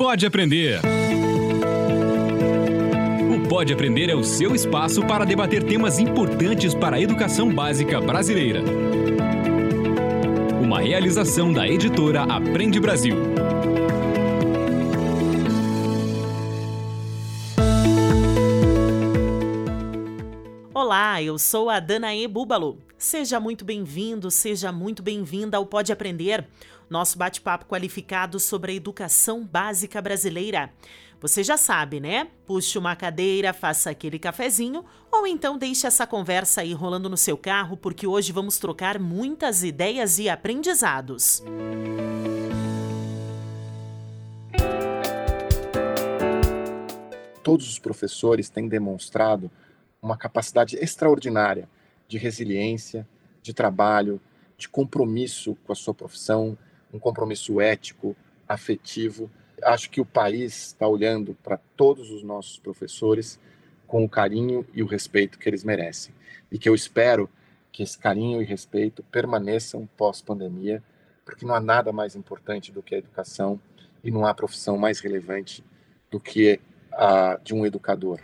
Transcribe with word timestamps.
Pode 0.00 0.24
Aprender. 0.24 0.80
O 3.34 3.48
Pode 3.48 3.72
Aprender 3.72 4.08
é 4.08 4.14
o 4.14 4.22
seu 4.22 4.54
espaço 4.54 5.04
para 5.04 5.24
debater 5.24 5.64
temas 5.64 5.98
importantes 5.98 6.72
para 6.72 6.94
a 6.94 7.00
educação 7.00 7.52
básica 7.52 8.00
brasileira. 8.00 8.62
Uma 10.62 10.80
realização 10.82 11.52
da 11.52 11.66
editora 11.66 12.22
Aprende 12.22 12.78
Brasil. 12.78 13.16
Olá, 20.72 21.20
eu 21.20 21.36
sou 21.40 21.68
a 21.68 21.80
Danae 21.80 22.28
Búbalo. 22.28 22.78
Seja 22.96 23.38
muito 23.38 23.64
bem-vindo, 23.64 24.30
seja 24.30 24.70
muito 24.70 25.02
bem-vinda 25.02 25.56
ao 25.56 25.66
Pode 25.66 25.92
Aprender, 25.92 26.44
nosso 26.88 27.18
bate-papo 27.18 27.66
qualificado 27.66 28.40
sobre 28.40 28.72
a 28.72 28.74
educação 28.74 29.44
básica 29.44 30.00
brasileira. 30.00 30.72
Você 31.20 31.42
já 31.42 31.56
sabe, 31.56 31.98
né? 31.98 32.28
Puxe 32.46 32.78
uma 32.78 32.94
cadeira, 32.94 33.52
faça 33.52 33.90
aquele 33.90 34.18
cafezinho 34.18 34.84
ou 35.10 35.26
então 35.26 35.58
deixe 35.58 35.86
essa 35.86 36.06
conversa 36.06 36.60
aí 36.60 36.72
rolando 36.72 37.08
no 37.08 37.16
seu 37.16 37.36
carro, 37.36 37.76
porque 37.76 38.06
hoje 38.06 38.30
vamos 38.30 38.58
trocar 38.58 39.00
muitas 39.00 39.64
ideias 39.64 40.18
e 40.18 40.28
aprendizados. 40.28 41.42
Todos 47.42 47.68
os 47.68 47.78
professores 47.78 48.48
têm 48.48 48.68
demonstrado 48.68 49.50
uma 50.00 50.16
capacidade 50.16 50.76
extraordinária 50.76 51.68
de 52.06 52.16
resiliência, 52.16 53.08
de 53.42 53.52
trabalho, 53.52 54.20
de 54.56 54.68
compromisso 54.68 55.56
com 55.64 55.72
a 55.72 55.74
sua 55.74 55.94
profissão, 55.94 56.56
um 56.92 56.98
compromisso 56.98 57.60
ético, 57.60 58.16
afetivo. 58.48 59.30
Acho 59.62 59.90
que 59.90 60.00
o 60.00 60.06
país 60.06 60.68
está 60.68 60.86
olhando 60.86 61.36
para 61.42 61.58
todos 61.76 62.10
os 62.10 62.22
nossos 62.22 62.58
professores 62.58 63.38
com 63.86 64.04
o 64.04 64.08
carinho 64.08 64.66
e 64.74 64.82
o 64.82 64.86
respeito 64.86 65.38
que 65.38 65.48
eles 65.48 65.64
merecem. 65.64 66.14
E 66.50 66.58
que 66.58 66.68
eu 66.68 66.74
espero 66.74 67.28
que 67.72 67.82
esse 67.82 67.98
carinho 67.98 68.42
e 68.42 68.44
respeito 68.44 69.02
permaneçam 69.04 69.88
pós-pandemia, 69.96 70.82
porque 71.24 71.46
não 71.46 71.54
há 71.54 71.60
nada 71.60 71.92
mais 71.92 72.16
importante 72.16 72.72
do 72.72 72.82
que 72.82 72.94
a 72.94 72.98
educação 72.98 73.60
e 74.02 74.10
não 74.10 74.26
há 74.26 74.34
profissão 74.34 74.76
mais 74.76 75.00
relevante 75.00 75.64
do 76.10 76.18
que 76.18 76.60
a 76.92 77.38
de 77.42 77.54
um 77.54 77.66
educador. 77.66 78.20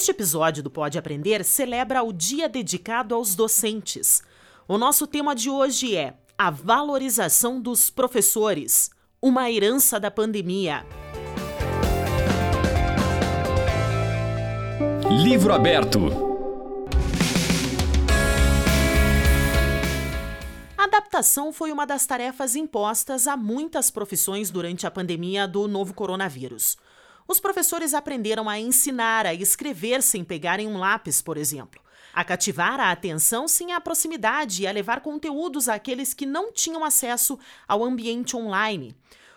Este 0.00 0.12
episódio 0.12 0.62
do 0.62 0.70
Pode 0.70 0.96
Aprender 0.96 1.44
celebra 1.44 2.02
o 2.02 2.10
dia 2.10 2.48
dedicado 2.48 3.14
aos 3.14 3.34
docentes. 3.34 4.22
O 4.66 4.78
nosso 4.78 5.06
tema 5.06 5.34
de 5.34 5.50
hoje 5.50 5.94
é 5.94 6.14
a 6.38 6.50
valorização 6.50 7.60
dos 7.60 7.90
professores, 7.90 8.90
uma 9.20 9.50
herança 9.50 10.00
da 10.00 10.10
pandemia. 10.10 10.86
Livro 15.22 15.52
aberto. 15.52 15.98
A 20.78 20.84
adaptação 20.84 21.52
foi 21.52 21.70
uma 21.70 21.86
das 21.86 22.06
tarefas 22.06 22.56
impostas 22.56 23.26
a 23.26 23.36
muitas 23.36 23.90
profissões 23.90 24.50
durante 24.50 24.86
a 24.86 24.90
pandemia 24.90 25.46
do 25.46 25.68
novo 25.68 25.92
coronavírus. 25.92 26.78
Os 27.30 27.38
professores 27.38 27.94
aprenderam 27.94 28.48
a 28.48 28.58
ensinar 28.58 29.24
a 29.24 29.32
escrever 29.32 30.02
sem 30.02 30.24
pegarem 30.24 30.66
um 30.66 30.76
lápis, 30.76 31.22
por 31.22 31.36
exemplo, 31.36 31.80
a 32.12 32.24
cativar 32.24 32.80
a 32.80 32.90
atenção 32.90 33.46
sem 33.46 33.72
a 33.72 33.80
proximidade 33.80 34.64
e 34.64 34.66
a 34.66 34.72
levar 34.72 35.00
conteúdos 35.00 35.68
àqueles 35.68 36.12
que 36.12 36.26
não 36.26 36.50
tinham 36.50 36.84
acesso 36.84 37.38
ao 37.68 37.84
ambiente 37.84 38.36
online. 38.36 38.96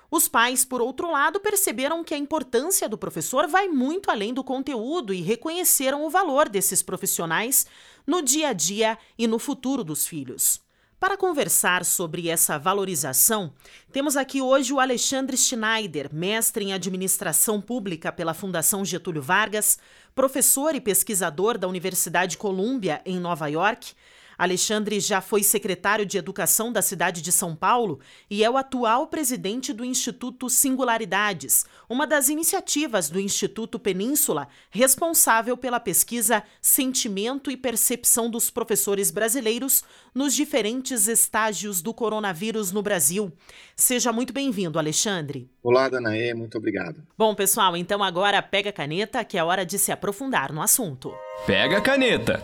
Os 0.10 0.28
pais, 0.28 0.66
por 0.66 0.82
outro 0.82 1.12
lado, 1.12 1.40
perceberam 1.40 2.04
que 2.04 2.16
a 2.16 2.18
importância 2.18 2.90
do 2.90 2.98
professor 2.98 3.48
vai 3.48 3.68
muito 3.68 4.10
além 4.10 4.34
do 4.34 4.44
conteúdo 4.44 5.14
e 5.14 5.22
reconheceram 5.22 6.04
o 6.04 6.10
valor 6.10 6.50
desses 6.50 6.82
profissionais 6.82 7.68
no 8.08 8.24
dia 8.24 8.48
a 8.48 8.54
dia 8.54 8.98
e 9.16 9.28
no 9.28 9.38
futuro 9.38 9.84
dos 9.84 10.08
filhos. 10.08 10.63
Para 11.04 11.18
conversar 11.18 11.84
sobre 11.84 12.30
essa 12.30 12.58
valorização, 12.58 13.52
temos 13.92 14.16
aqui 14.16 14.42
hoje 14.42 14.72
o 14.72 14.80
Alexandre 14.80 15.36
Schneider, 15.36 16.08
mestre 16.14 16.64
em 16.64 16.72
administração 16.72 17.60
pública 17.60 18.10
pela 18.10 18.34
Fundação 18.34 18.86
Getúlio 18.86 19.22
Vargas, 19.22 19.78
professor 20.16 20.74
e 20.76 20.80
pesquisador 20.80 21.58
da 21.58 21.68
Universidade 21.68 22.38
Columbia, 22.38 23.02
em 23.06 23.20
Nova 23.20 23.48
York, 23.48 23.94
Alexandre 24.38 25.00
já 25.00 25.22
foi 25.22 25.44
secretário 25.44 26.06
de 26.06 26.18
Educação 26.18 26.72
da 26.72 26.82
cidade 26.82 27.22
de 27.22 27.32
São 27.32 27.56
Paulo 27.56 28.00
e 28.30 28.44
é 28.44 28.50
o 28.50 28.58
atual 28.58 29.08
presidente 29.08 29.74
do 29.74 29.86
Instituto 29.86 30.50
Singularidades, 30.50 31.66
uma 31.90 32.08
das 32.08 32.30
iniciativas 32.30 33.10
do 33.10 33.20
Instituto 33.20 33.78
Península, 33.80 34.48
responsável 34.70 35.56
pela 35.58 35.80
pesquisa 35.80 36.44
Sentimento 36.62 37.52
e 37.52 37.58
Percepção 37.58 38.30
dos 38.30 38.50
Professores 38.50 39.12
Brasileiros 39.12 39.84
nos 40.14 40.34
diferentes 40.34 41.08
estágios 41.08 41.82
do 41.82 41.94
coronavírus 41.94 42.72
no 42.72 42.82
Brasil. 42.82 43.32
Seja 43.76 44.12
muito 44.12 44.34
bem-vindo, 44.34 44.78
Alexandre. 44.78 45.50
Olá, 45.62 45.90
Danaê, 45.90 46.34
muito 46.34 46.58
obrigado. 46.58 47.02
Bom, 47.18 47.34
pessoal, 47.34 47.76
então 47.76 48.04
agora 48.04 48.42
pega 48.42 48.70
a 48.70 48.74
caneta 48.74 49.24
que 49.24 49.38
é 49.38 49.44
hora 49.44 49.66
de 49.66 49.80
se 49.80 49.92
aprofundar 49.92 50.52
no 50.52 50.62
assunto. 50.62 51.14
Pega 51.46 51.78
a 51.78 51.82
caneta. 51.82 52.44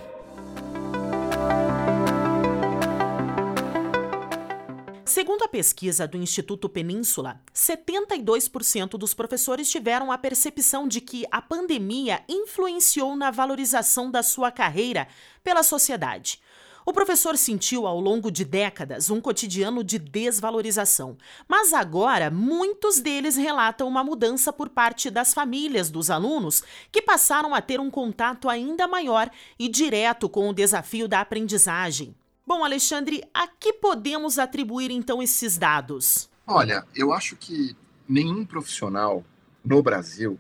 Segundo 5.09 5.41
a 5.41 5.47
pesquisa 5.47 6.07
do 6.07 6.17
Instituto 6.17 6.69
Península, 6.69 7.41
72% 7.51 8.89
dos 8.91 9.11
professores 9.15 9.67
tiveram 9.67 10.11
a 10.11 10.19
percepção 10.19 10.87
de 10.87 11.01
que 11.01 11.25
a 11.31 11.41
pandemia 11.41 12.23
influenciou 12.29 13.15
na 13.15 13.31
valorização 13.31 14.11
da 14.11 14.21
sua 14.21 14.51
carreira 14.51 15.07
pela 15.43 15.63
sociedade. 15.63 16.39
O 16.85 16.93
professor 16.93 17.35
sentiu 17.37 17.87
ao 17.87 17.99
longo 17.99 18.29
de 18.29 18.45
décadas 18.45 19.09
um 19.09 19.19
cotidiano 19.19 19.83
de 19.83 19.97
desvalorização, 19.97 21.17
mas 21.47 21.73
agora 21.73 22.29
muitos 22.29 22.99
deles 22.99 23.35
relatam 23.35 23.87
uma 23.87 24.03
mudança 24.03 24.53
por 24.53 24.69
parte 24.69 25.09
das 25.09 25.33
famílias 25.33 25.89
dos 25.89 26.11
alunos 26.11 26.61
que 26.91 27.01
passaram 27.01 27.55
a 27.55 27.61
ter 27.61 27.79
um 27.79 27.89
contato 27.89 28.47
ainda 28.47 28.87
maior 28.87 29.27
e 29.57 29.67
direto 29.67 30.29
com 30.29 30.47
o 30.47 30.53
desafio 30.53 31.07
da 31.07 31.19
aprendizagem. 31.19 32.15
Bom, 32.49 32.63
Alexandre, 32.63 33.23
a 33.31 33.47
que 33.47 33.73
podemos 33.73 34.39
atribuir 34.39 34.89
então 34.89 35.21
esses 35.21 35.55
dados? 35.55 36.27
Olha, 36.47 36.83
eu 36.95 37.13
acho 37.13 37.35
que 37.35 37.77
nenhum 38.07 38.43
profissional 38.43 39.23
no 39.63 39.83
Brasil 39.83 40.39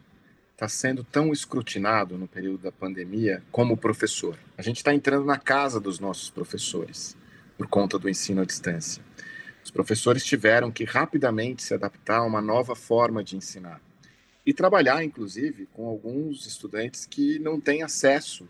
está 0.53 0.67
sendo 0.67 1.03
tão 1.03 1.31
escrutinado 1.31 2.17
no 2.17 2.27
período 2.27 2.63
da 2.63 2.71
pandemia 2.71 3.43
como 3.51 3.75
o 3.75 3.77
professor. 3.77 4.39
A 4.57 4.63
gente 4.63 4.77
está 4.77 4.91
entrando 4.91 5.23
na 5.23 5.37
casa 5.37 5.79
dos 5.79 5.99
nossos 5.99 6.31
professores 6.31 7.15
por 7.55 7.67
conta 7.67 7.99
do 7.99 8.09
ensino 8.09 8.41
à 8.41 8.45
distância. 8.45 9.03
Os 9.63 9.69
professores 9.69 10.25
tiveram 10.25 10.71
que 10.71 10.85
rapidamente 10.85 11.61
se 11.61 11.75
adaptar 11.75 12.21
a 12.21 12.25
uma 12.25 12.41
nova 12.41 12.75
forma 12.75 13.23
de 13.23 13.37
ensinar 13.37 13.79
e 14.43 14.51
trabalhar, 14.51 15.03
inclusive, 15.03 15.67
com 15.73 15.87
alguns 15.87 16.47
estudantes 16.47 17.05
que 17.05 17.37
não 17.37 17.61
têm 17.61 17.83
acesso 17.83 18.47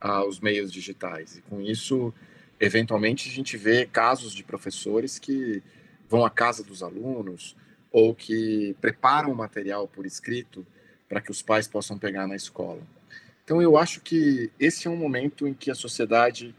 aos 0.00 0.38
meios 0.38 0.72
digitais. 0.72 1.38
E 1.38 1.42
com 1.42 1.60
isso, 1.60 2.14
eventualmente 2.62 3.28
a 3.28 3.32
gente 3.32 3.56
vê 3.56 3.84
casos 3.84 4.32
de 4.32 4.44
professores 4.44 5.18
que 5.18 5.60
vão 6.08 6.24
à 6.24 6.30
casa 6.30 6.62
dos 6.62 6.80
alunos 6.80 7.56
ou 7.90 8.14
que 8.14 8.76
preparam 8.80 9.32
o 9.32 9.34
material 9.34 9.88
por 9.88 10.06
escrito 10.06 10.64
para 11.08 11.20
que 11.20 11.32
os 11.32 11.42
pais 11.42 11.66
possam 11.66 11.98
pegar 11.98 12.28
na 12.28 12.36
escola. 12.36 12.80
Então 13.44 13.60
eu 13.60 13.76
acho 13.76 14.00
que 14.00 14.48
esse 14.60 14.86
é 14.86 14.90
um 14.90 14.96
momento 14.96 15.48
em 15.48 15.52
que 15.52 15.72
a 15.72 15.74
sociedade 15.74 16.54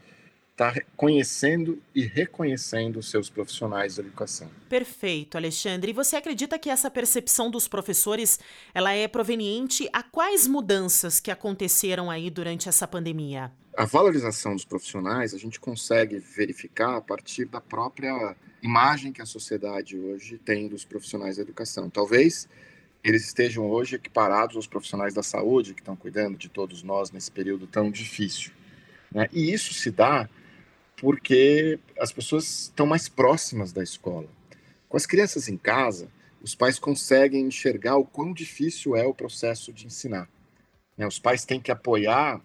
está 0.54 0.72
conhecendo 0.96 1.82
e 1.92 2.02
reconhecendo 2.02 3.00
os 3.00 3.10
seus 3.10 3.28
profissionais 3.28 3.96
da 3.96 4.02
educação. 4.04 4.48
Perfeito, 4.68 5.36
Alexandre. 5.36 5.90
E 5.90 5.94
você 5.94 6.14
acredita 6.14 6.60
que 6.60 6.70
essa 6.70 6.88
percepção 6.88 7.50
dos 7.50 7.66
professores 7.66 8.38
ela 8.72 8.92
é 8.92 9.08
proveniente 9.08 9.88
a 9.92 10.00
quais 10.00 10.46
mudanças 10.46 11.18
que 11.18 11.30
aconteceram 11.32 12.08
aí 12.08 12.30
durante 12.30 12.68
essa 12.68 12.86
pandemia? 12.86 13.50
A 13.76 13.84
valorização 13.84 14.54
dos 14.54 14.64
profissionais 14.64 15.34
a 15.34 15.38
gente 15.38 15.58
consegue 15.58 16.20
verificar 16.20 16.96
a 16.96 17.00
partir 17.00 17.46
da 17.46 17.60
própria 17.60 18.36
imagem 18.62 19.12
que 19.12 19.20
a 19.20 19.26
sociedade 19.26 19.98
hoje 19.98 20.38
tem 20.38 20.68
dos 20.68 20.84
profissionais 20.84 21.36
da 21.36 21.42
educação. 21.42 21.90
Talvez 21.90 22.48
eles 23.02 23.24
estejam 23.24 23.68
hoje 23.68 23.96
equiparados 23.96 24.54
aos 24.54 24.68
profissionais 24.68 25.12
da 25.12 25.22
saúde 25.22 25.74
que 25.74 25.80
estão 25.80 25.96
cuidando 25.96 26.38
de 26.38 26.48
todos 26.48 26.84
nós 26.84 27.10
nesse 27.10 27.30
período 27.32 27.66
tão 27.66 27.90
difícil. 27.90 28.52
Né? 29.10 29.28
E 29.32 29.52
isso 29.52 29.74
se 29.74 29.90
dá 29.90 30.28
porque 30.96 31.78
as 31.98 32.12
pessoas 32.12 32.64
estão 32.64 32.86
mais 32.86 33.08
próximas 33.08 33.72
da 33.72 33.82
escola. 33.82 34.28
Com 34.88 34.96
as 34.96 35.06
crianças 35.06 35.48
em 35.48 35.56
casa, 35.56 36.08
os 36.42 36.54
pais 36.54 36.78
conseguem 36.78 37.46
enxergar 37.46 37.96
o 37.96 38.04
quão 38.04 38.32
difícil 38.32 38.94
é 38.94 39.04
o 39.04 39.14
processo 39.14 39.72
de 39.72 39.86
ensinar. 39.86 40.28
Né? 40.96 41.06
Os 41.06 41.18
pais 41.18 41.44
têm 41.44 41.60
que 41.60 41.72
apoiar 41.72 42.40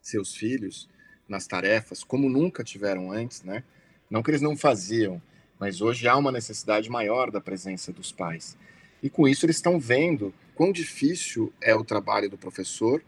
seus 0.00 0.34
filhos 0.34 0.88
nas 1.28 1.46
tarefas 1.46 2.02
como 2.04 2.28
nunca 2.28 2.64
tiveram 2.64 3.12
antes, 3.12 3.42
né? 3.42 3.64
Não 4.10 4.22
que 4.22 4.30
eles 4.30 4.42
não 4.42 4.56
faziam, 4.56 5.22
mas 5.58 5.80
hoje 5.80 6.06
há 6.06 6.16
uma 6.16 6.32
necessidade 6.32 6.90
maior 6.90 7.30
da 7.30 7.40
presença 7.40 7.92
dos 7.92 8.12
pais. 8.12 8.58
E 9.02 9.08
com 9.08 9.26
isso 9.26 9.46
eles 9.46 9.56
estão 9.56 9.78
vendo 9.78 10.34
quão 10.54 10.72
difícil 10.72 11.52
é 11.60 11.74
o 11.74 11.84
trabalho 11.84 12.28
do 12.28 12.36
professor 12.36 13.02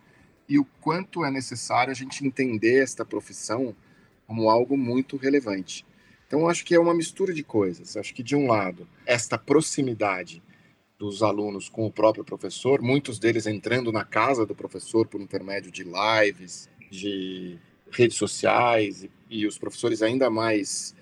e 0.48 0.58
o 0.58 0.64
quanto 0.80 1.24
é 1.24 1.30
necessário 1.30 1.90
a 1.90 1.94
gente 1.94 2.24
entender 2.26 2.82
esta 2.82 3.04
profissão 3.04 3.74
como 4.26 4.50
algo 4.50 4.76
muito 4.76 5.16
relevante. 5.16 5.84
Então, 6.26 6.48
acho 6.48 6.64
que 6.64 6.74
é 6.74 6.80
uma 6.80 6.94
mistura 6.94 7.32
de 7.32 7.42
coisas. 7.42 7.96
Acho 7.96 8.14
que, 8.14 8.22
de 8.22 8.34
um 8.34 8.46
lado, 8.46 8.88
esta 9.06 9.38
proximidade 9.38 10.42
dos 10.98 11.22
alunos 11.22 11.68
com 11.68 11.86
o 11.86 11.92
próprio 11.92 12.24
professor, 12.24 12.80
muitos 12.80 13.18
deles 13.18 13.46
entrando 13.46 13.92
na 13.92 14.04
casa 14.04 14.46
do 14.46 14.54
professor 14.54 15.06
por 15.06 15.20
intermédio 15.20 15.70
de 15.70 15.84
lives, 15.84 16.68
de 16.90 17.58
redes 17.90 18.16
sociais, 18.16 19.06
e, 19.28 19.46
os 19.46 19.58
professores 19.58 20.02
ainda 20.02 20.30
mais 20.30 20.94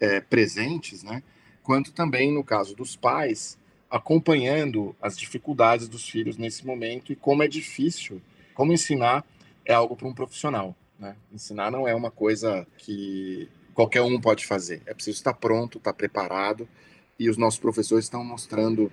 é, 0.00 0.20
presentes, 0.20 1.02
né? 1.02 1.22
quanto 1.62 1.92
também, 1.92 2.32
no 2.32 2.42
caso 2.42 2.74
dos 2.74 2.96
pais, 2.96 3.58
acompanhando 3.90 4.94
as 5.00 5.16
dificuldades 5.16 5.88
dos 5.88 6.08
filhos 6.08 6.36
nesse 6.36 6.66
momento 6.66 7.12
e 7.12 7.16
como 7.16 7.42
é 7.42 7.48
difícil, 7.48 8.20
como 8.54 8.72
ensinar 8.72 9.24
é 9.64 9.74
algo 9.74 9.96
para 9.96 10.08
um 10.08 10.14
profissional. 10.14 10.74
Né? 11.00 11.16
Ensinar 11.32 11.70
não 11.70 11.88
é 11.88 11.94
uma 11.94 12.10
coisa 12.10 12.66
que 12.76 13.48
qualquer 13.72 14.02
um 14.02 14.20
pode 14.20 14.46
fazer. 14.46 14.82
É 14.84 14.92
preciso 14.92 15.16
estar 15.16 15.32
pronto, 15.32 15.78
estar 15.78 15.94
preparado. 15.94 16.68
E 17.18 17.30
os 17.30 17.38
nossos 17.38 17.58
professores 17.58 18.04
estão 18.04 18.22
mostrando 18.22 18.92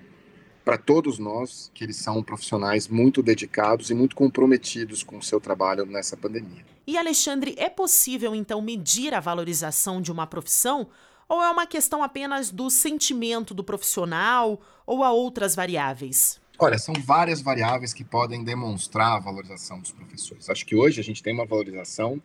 para 0.64 0.78
todos 0.78 1.18
nós 1.18 1.70
que 1.74 1.84
eles 1.84 1.96
são 1.96 2.22
profissionais 2.22 2.88
muito 2.88 3.22
dedicados 3.22 3.90
e 3.90 3.94
muito 3.94 4.16
comprometidos 4.16 5.02
com 5.02 5.18
o 5.18 5.22
seu 5.22 5.40
trabalho 5.40 5.86
nessa 5.86 6.16
pandemia. 6.16 6.64
E 6.86 6.96
Alexandre, 6.96 7.54
é 7.58 7.68
possível 7.68 8.34
então 8.34 8.60
medir 8.62 9.14
a 9.14 9.20
valorização 9.20 10.00
de 10.00 10.10
uma 10.10 10.26
profissão? 10.26 10.88
Ou 11.28 11.42
é 11.42 11.50
uma 11.50 11.66
questão 11.66 12.02
apenas 12.02 12.50
do 12.50 12.70
sentimento 12.70 13.52
do 13.52 13.62
profissional 13.62 14.60
ou 14.86 15.04
há 15.04 15.12
outras 15.12 15.54
variáveis? 15.54 16.40
Olha, 16.60 16.76
são 16.76 16.92
várias 16.94 17.40
variáveis 17.40 17.94
que 17.94 18.02
podem 18.02 18.42
demonstrar 18.42 19.12
a 19.12 19.20
valorização 19.20 19.78
dos 19.78 19.92
professores. 19.92 20.50
Acho 20.50 20.66
que 20.66 20.74
hoje 20.74 21.00
a 21.00 21.04
gente 21.04 21.22
tem 21.22 21.32
uma 21.32 21.46
valorização 21.46 22.20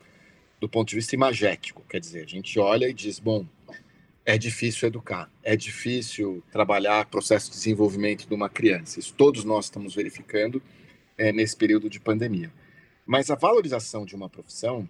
do 0.59 0.67
ponto 0.67 0.89
de 0.89 0.95
vista 0.95 1.13
imagético, 1.13 1.83
quer 1.87 1.99
dizer, 1.99 2.23
a 2.23 2.27
gente 2.27 2.57
olha 2.57 2.89
e 2.89 2.93
diz, 2.93 3.19
bom, 3.19 3.45
é 4.25 4.35
difícil 4.35 4.87
educar, 4.87 5.29
é 5.43 5.55
difícil 5.55 6.41
trabalhar 6.51 7.05
processo 7.05 7.51
de 7.51 7.57
desenvolvimento 7.57 8.27
de 8.27 8.33
uma 8.33 8.49
criança. 8.49 8.99
Isso 8.99 9.13
todos 9.13 9.43
nós 9.43 9.65
estamos 9.65 9.93
verificando 9.93 10.63
é, 11.15 11.31
nesse 11.31 11.55
período 11.55 11.87
de 11.87 11.99
pandemia. 11.99 12.51
Mas 13.05 13.29
a 13.29 13.35
valorização 13.35 14.03
de 14.03 14.15
uma 14.15 14.29
profissão, 14.29 14.89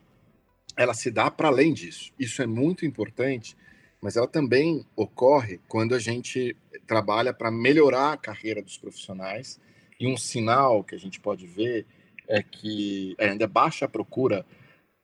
ela 0.77 0.93
se 0.93 1.11
dá 1.11 1.29
para 1.29 1.49
além 1.49 1.73
disso. 1.73 2.13
Isso 2.17 2.41
é 2.41 2.47
muito 2.47 2.85
importante, 2.85 3.57
mas 4.03 4.17
ela 4.17 4.27
também 4.27 4.85
ocorre 4.97 5.61
quando 5.65 5.95
a 5.95 5.99
gente 5.99 6.57
trabalha 6.85 7.33
para 7.33 7.49
melhorar 7.49 8.11
a 8.11 8.17
carreira 8.17 8.61
dos 8.61 8.77
profissionais. 8.77 9.61
E 9.97 10.05
um 10.05 10.17
sinal 10.17 10.83
que 10.83 10.93
a 10.93 10.97
gente 10.97 11.21
pode 11.21 11.47
ver 11.47 11.85
é 12.27 12.43
que 12.43 13.15
ainda 13.17 13.45
é 13.45 13.47
baixa 13.47 13.85
a 13.85 13.87
procura 13.87 14.45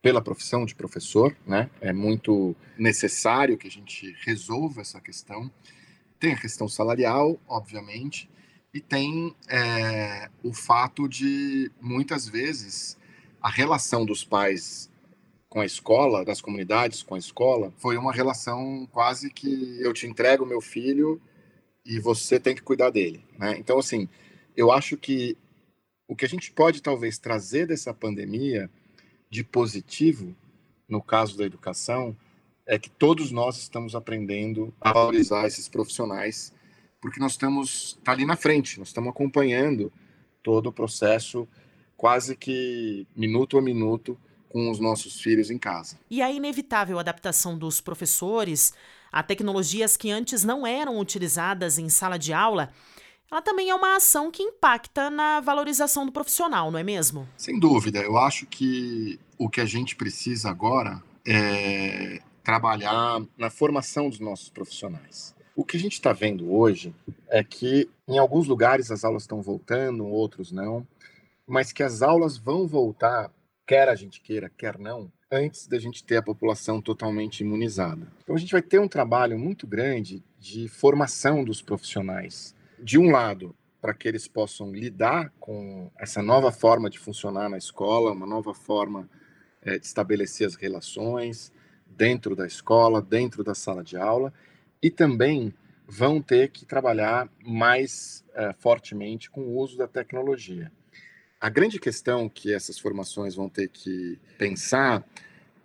pela 0.02 0.20
profissão 0.20 0.66
de 0.66 0.74
professor, 0.74 1.34
né? 1.46 1.70
É 1.80 1.94
muito 1.94 2.54
necessário 2.76 3.56
que 3.56 3.68
a 3.68 3.70
gente 3.70 4.14
resolva 4.20 4.82
essa 4.82 5.00
questão. 5.00 5.50
Tem 6.18 6.34
a 6.34 6.38
questão 6.38 6.68
salarial, 6.68 7.40
obviamente, 7.48 8.28
e 8.74 8.82
tem 8.82 9.34
é, 9.48 10.28
o 10.44 10.52
fato 10.52 11.08
de 11.08 11.72
muitas 11.80 12.28
vezes 12.28 12.98
a 13.40 13.48
relação 13.48 14.04
dos 14.04 14.24
pais 14.24 14.89
com 15.50 15.60
a 15.60 15.66
escola, 15.66 16.24
das 16.24 16.40
comunidades 16.40 17.02
com 17.02 17.16
a 17.16 17.18
escola, 17.18 17.72
foi 17.76 17.96
uma 17.96 18.12
relação 18.12 18.88
quase 18.92 19.30
que 19.30 19.82
eu 19.82 19.92
te 19.92 20.06
entrego 20.06 20.46
meu 20.46 20.60
filho 20.60 21.20
e 21.84 21.98
você 21.98 22.38
tem 22.38 22.54
que 22.54 22.62
cuidar 22.62 22.90
dele, 22.90 23.24
né? 23.36 23.56
Então 23.58 23.76
assim, 23.76 24.08
eu 24.56 24.70
acho 24.70 24.96
que 24.96 25.36
o 26.06 26.14
que 26.14 26.24
a 26.24 26.28
gente 26.28 26.52
pode 26.52 26.80
talvez 26.80 27.18
trazer 27.18 27.66
dessa 27.66 27.92
pandemia 27.92 28.70
de 29.28 29.42
positivo, 29.42 30.36
no 30.88 31.02
caso 31.02 31.36
da 31.36 31.44
educação, 31.44 32.16
é 32.64 32.78
que 32.78 32.88
todos 32.88 33.32
nós 33.32 33.58
estamos 33.58 33.96
aprendendo 33.96 34.72
a 34.80 34.92
valorizar 34.92 35.48
esses 35.48 35.68
profissionais, 35.68 36.52
porque 37.00 37.18
nós 37.18 37.32
estamos 37.32 37.98
tá 38.04 38.12
ali 38.12 38.24
na 38.24 38.36
frente, 38.36 38.78
nós 38.78 38.88
estamos 38.88 39.10
acompanhando 39.10 39.92
todo 40.44 40.68
o 40.68 40.72
processo 40.72 41.48
quase 41.96 42.36
que 42.36 43.04
minuto 43.16 43.58
a 43.58 43.62
minuto 43.62 44.16
com 44.50 44.70
os 44.70 44.78
nossos 44.78 45.20
filhos 45.20 45.50
em 45.50 45.56
casa. 45.56 45.96
E 46.10 46.20
a 46.20 46.30
inevitável 46.30 46.98
adaptação 46.98 47.56
dos 47.56 47.80
professores 47.80 48.74
a 49.10 49.22
tecnologias 49.22 49.96
que 49.96 50.10
antes 50.10 50.44
não 50.44 50.66
eram 50.66 50.98
utilizadas 50.98 51.78
em 51.78 51.88
sala 51.88 52.18
de 52.18 52.32
aula 52.32 52.70
ela 53.30 53.40
também 53.40 53.70
é 53.70 53.74
uma 53.74 53.94
ação 53.94 54.28
que 54.28 54.42
impacta 54.42 55.08
na 55.08 55.40
valorização 55.40 56.04
do 56.04 56.10
profissional, 56.10 56.70
não 56.70 56.78
é 56.78 56.82
mesmo? 56.82 57.28
Sem 57.36 57.60
dúvida. 57.60 58.00
Eu 58.00 58.18
acho 58.18 58.44
que 58.44 59.20
o 59.38 59.48
que 59.48 59.60
a 59.60 59.64
gente 59.64 59.94
precisa 59.94 60.50
agora 60.50 61.00
é 61.24 62.20
trabalhar 62.42 63.22
na 63.38 63.48
formação 63.48 64.10
dos 64.10 64.18
nossos 64.18 64.48
profissionais. 64.48 65.32
O 65.54 65.64
que 65.64 65.76
a 65.76 65.80
gente 65.80 65.92
está 65.92 66.12
vendo 66.12 66.52
hoje 66.52 66.92
é 67.28 67.44
que 67.44 67.88
em 68.08 68.18
alguns 68.18 68.48
lugares 68.48 68.90
as 68.90 69.04
aulas 69.04 69.22
estão 69.22 69.40
voltando, 69.40 70.04
outros 70.06 70.50
não, 70.50 70.84
mas 71.46 71.70
que 71.70 71.84
as 71.84 72.02
aulas 72.02 72.36
vão 72.36 72.66
voltar, 72.66 73.30
quer 73.70 73.88
a 73.88 73.94
gente 73.94 74.20
queira, 74.20 74.50
quer 74.50 74.76
não, 74.80 75.12
antes 75.30 75.68
da 75.68 75.78
gente 75.78 76.02
ter 76.02 76.16
a 76.16 76.22
população 76.22 76.82
totalmente 76.82 77.44
imunizada. 77.44 78.08
Então 78.20 78.34
a 78.34 78.38
gente 78.38 78.50
vai 78.50 78.62
ter 78.62 78.80
um 78.80 78.88
trabalho 78.88 79.38
muito 79.38 79.64
grande 79.64 80.24
de 80.40 80.66
formação 80.66 81.44
dos 81.44 81.62
profissionais 81.62 82.52
de 82.80 82.98
um 82.98 83.12
lado, 83.12 83.54
para 83.80 83.94
que 83.94 84.08
eles 84.08 84.26
possam 84.26 84.72
lidar 84.72 85.32
com 85.38 85.88
essa 85.96 86.20
nova 86.20 86.50
forma 86.50 86.90
de 86.90 86.98
funcionar 86.98 87.48
na 87.48 87.56
escola, 87.56 88.10
uma 88.10 88.26
nova 88.26 88.52
forma 88.52 89.08
é, 89.62 89.78
de 89.78 89.86
estabelecer 89.86 90.48
as 90.48 90.56
relações 90.56 91.52
dentro 91.86 92.34
da 92.34 92.48
escola, 92.48 93.00
dentro 93.00 93.44
da 93.44 93.54
sala 93.54 93.84
de 93.84 93.96
aula, 93.96 94.34
e 94.82 94.90
também 94.90 95.54
vão 95.86 96.20
ter 96.20 96.50
que 96.50 96.66
trabalhar 96.66 97.28
mais 97.40 98.24
é, 98.34 98.52
fortemente 98.52 99.30
com 99.30 99.42
o 99.42 99.56
uso 99.56 99.78
da 99.78 99.86
tecnologia. 99.86 100.72
A 101.40 101.48
grande 101.48 101.80
questão 101.80 102.28
que 102.28 102.52
essas 102.52 102.78
formações 102.78 103.34
vão 103.34 103.48
ter 103.48 103.68
que 103.68 104.18
pensar 104.36 105.02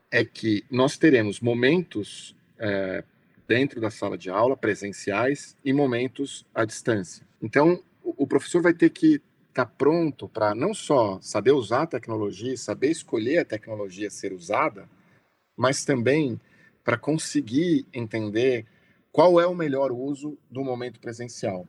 é 0.10 0.24
que 0.24 0.64
nós 0.72 0.98
teremos 0.98 1.42
momentos 1.42 2.34
é, 2.58 3.04
dentro 3.46 3.82
da 3.82 3.90
sala 3.90 4.18
de 4.18 4.30
aula, 4.30 4.56
presenciais, 4.56 5.58
e 5.66 5.74
momentos 5.74 6.46
à 6.56 6.64
distância. 6.64 7.28
Então, 7.42 7.84
o 8.02 8.26
professor 8.26 8.62
vai 8.62 8.74
ter 8.74 8.90
que 8.90 9.16
estar 9.50 9.66
tá 9.66 9.72
pronto 9.78 10.30
para 10.30 10.56
não 10.56 10.74
só 10.74 11.20
saber 11.22 11.52
usar 11.52 11.82
a 11.82 11.88
tecnologia, 11.88 12.56
saber 12.56 12.92
escolher 12.92 13.40
a 13.40 13.46
tecnologia 13.46 14.08
a 14.08 14.12
ser 14.12 14.32
usada, 14.32 14.88
mas 15.58 15.84
também 15.84 16.40
para 16.86 16.98
conseguir 16.98 17.86
entender 17.94 18.66
qual 19.12 19.42
é 19.42 19.46
o 19.46 19.56
melhor 19.56 19.92
uso 19.92 20.38
do 20.50 20.64
momento 20.64 21.02
presencial. 21.02 21.68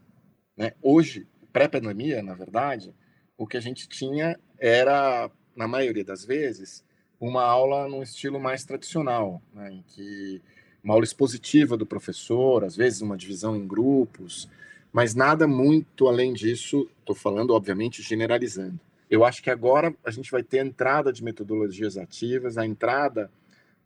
Né? 0.56 0.74
Hoje, 0.80 1.26
pré-pandemia, 1.52 2.22
na 2.22 2.34
verdade, 2.34 2.94
o 3.36 3.46
que 3.46 3.56
a 3.56 3.60
gente 3.60 3.88
tinha 3.88 4.38
era, 4.58 5.30
na 5.54 5.68
maioria 5.68 6.04
das 6.04 6.24
vezes, 6.24 6.84
uma 7.20 7.42
aula 7.42 7.88
num 7.88 8.02
estilo 8.02 8.40
mais 8.40 8.64
tradicional, 8.64 9.42
né? 9.52 9.72
em 9.72 9.84
que 9.88 10.42
uma 10.82 10.94
aula 10.94 11.04
expositiva 11.04 11.76
do 11.76 11.84
professor, 11.84 12.64
às 12.64 12.76
vezes 12.76 13.00
uma 13.00 13.16
divisão 13.16 13.56
em 13.56 13.66
grupos, 13.66 14.48
mas 14.92 15.14
nada 15.14 15.46
muito 15.46 16.08
além 16.08 16.32
disso, 16.32 16.88
estou 17.00 17.14
falando, 17.14 17.50
obviamente, 17.50 18.02
generalizando. 18.02 18.78
Eu 19.10 19.24
acho 19.24 19.42
que 19.42 19.50
agora 19.50 19.94
a 20.04 20.10
gente 20.10 20.30
vai 20.30 20.42
ter 20.42 20.60
a 20.60 20.64
entrada 20.64 21.12
de 21.12 21.22
metodologias 21.22 21.96
ativas, 21.96 22.56
a 22.56 22.66
entrada 22.66 23.30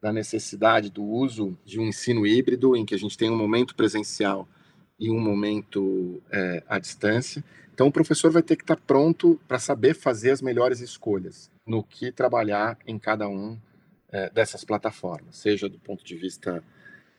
da 0.01 0.13
necessidade 0.13 0.91
do 0.91 1.03
uso 1.05 1.59
de 1.65 1.79
um 1.79 1.85
ensino 1.85 2.27
híbrido, 2.27 2.77
em 2.77 2.87
que 2.87 2.95
a 2.95 2.99
gente 2.99 3.19
tem 3.19 3.31
um 3.31 3.37
momento 3.37 3.75
presencial 3.75 4.49
e 5.01 5.11
um 5.11 5.19
momento 5.19 6.23
é, 6.31 6.63
à 6.69 6.79
distância. 6.79 7.43
Então, 7.73 7.89
o 7.89 7.93
professor 7.93 8.31
vai 8.31 8.43
ter 8.43 8.57
que 8.57 8.63
estar 8.63 8.77
pronto 8.77 9.41
para 9.49 9.59
saber 9.59 9.95
fazer 9.95 10.31
as 10.31 10.43
melhores 10.43 10.81
escolhas 10.81 11.51
no 11.67 11.83
que 11.83 12.13
trabalhar 12.13 12.77
em 12.87 12.99
cada 12.99 13.27
um 13.27 13.59
é, 14.13 14.29
dessas 14.29 14.65
plataformas, 14.65 15.37
seja 15.37 15.69
do 15.69 15.79
ponto 15.79 16.05
de 16.05 16.15
vista 16.15 16.63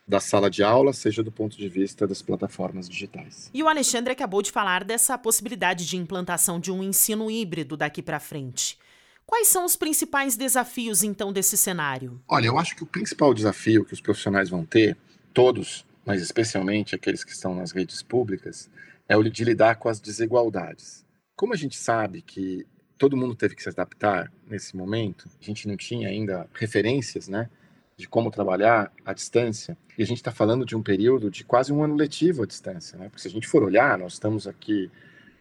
da 0.07 0.19
sala 0.19 0.49
de 0.49 0.61
aula, 0.61 0.93
seja 0.93 1.23
do 1.23 1.31
ponto 1.31 1.57
de 1.57 1.67
vista 1.67 2.05
das 2.05 2.21
plataformas 2.21 2.87
digitais. 2.87 3.49
E 3.53 3.63
o 3.63 3.67
Alexandre 3.67 4.11
acabou 4.11 4.41
de 4.41 4.51
falar 4.51 4.83
dessa 4.83 5.17
possibilidade 5.17 5.87
de 5.87 5.97
implantação 5.97 6.59
de 6.59 6.71
um 6.71 6.83
ensino 6.83 7.31
híbrido 7.31 7.77
daqui 7.77 8.03
para 8.03 8.19
frente. 8.19 8.77
Quais 9.25 9.47
são 9.47 9.63
os 9.63 9.77
principais 9.77 10.35
desafios, 10.35 11.03
então, 11.03 11.31
desse 11.31 11.55
cenário? 11.55 12.21
Olha, 12.27 12.47
eu 12.47 12.59
acho 12.59 12.75
que 12.75 12.83
o 12.83 12.85
principal 12.85 13.33
desafio 13.33 13.85
que 13.85 13.93
os 13.93 14.01
profissionais 14.01 14.49
vão 14.49 14.65
ter, 14.65 14.97
todos, 15.33 15.85
mas 16.11 16.21
especialmente 16.21 16.93
aqueles 16.93 17.23
que 17.23 17.31
estão 17.31 17.55
nas 17.55 17.71
redes 17.71 18.03
públicas, 18.03 18.69
é 19.07 19.15
o 19.15 19.23
de 19.23 19.45
lidar 19.45 19.77
com 19.77 19.87
as 19.87 19.97
desigualdades. 19.97 21.05
Como 21.37 21.53
a 21.53 21.55
gente 21.55 21.77
sabe 21.77 22.21
que 22.21 22.67
todo 22.97 23.15
mundo 23.15 23.33
teve 23.33 23.55
que 23.55 23.63
se 23.63 23.69
adaptar 23.69 24.29
nesse 24.45 24.75
momento, 24.75 25.29
a 25.39 25.45
gente 25.45 25.69
não 25.69 25.77
tinha 25.77 26.09
ainda 26.09 26.49
referências, 26.53 27.29
né? 27.29 27.49
de 27.95 28.09
como 28.09 28.29
trabalhar 28.29 28.91
à 29.05 29.13
distância. 29.13 29.77
E 29.97 30.03
a 30.03 30.05
gente 30.05 30.17
está 30.17 30.33
falando 30.33 30.65
de 30.65 30.75
um 30.75 30.83
período 30.83 31.31
de 31.31 31.45
quase 31.45 31.71
um 31.71 31.81
ano 31.81 31.95
letivo 31.95 32.43
à 32.43 32.45
distância, 32.45 32.97
né? 32.97 33.07
Porque 33.07 33.21
se 33.21 33.29
a 33.29 33.31
gente 33.31 33.47
for 33.47 33.63
olhar, 33.63 33.97
nós 33.97 34.13
estamos 34.13 34.47
aqui 34.47 34.91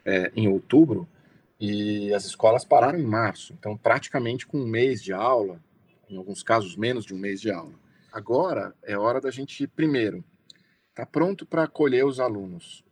é, 0.04 0.30
em 0.36 0.46
outubro 0.46 1.08
e 1.58 2.14
as 2.14 2.26
escolas 2.26 2.64
pararam 2.64 2.98
em 2.98 3.04
março, 3.04 3.52
então 3.58 3.76
praticamente 3.76 4.46
com 4.46 4.58
um 4.58 4.68
mês 4.68 5.02
de 5.02 5.12
aula, 5.12 5.60
em 6.08 6.16
alguns 6.16 6.44
casos 6.44 6.76
menos 6.76 7.04
de 7.04 7.12
um 7.12 7.18
mês 7.18 7.40
de 7.40 7.50
aula. 7.50 7.74
Agora 8.12 8.72
é 8.84 8.96
hora 8.96 9.20
da 9.20 9.32
gente, 9.32 9.66
primeiro, 9.66 10.22
estar 11.00 11.06
tá 11.06 11.06
pronto 11.06 11.46
para 11.46 11.64
acolher 11.64 12.04
os 12.04 12.20
alunos. 12.20 12.84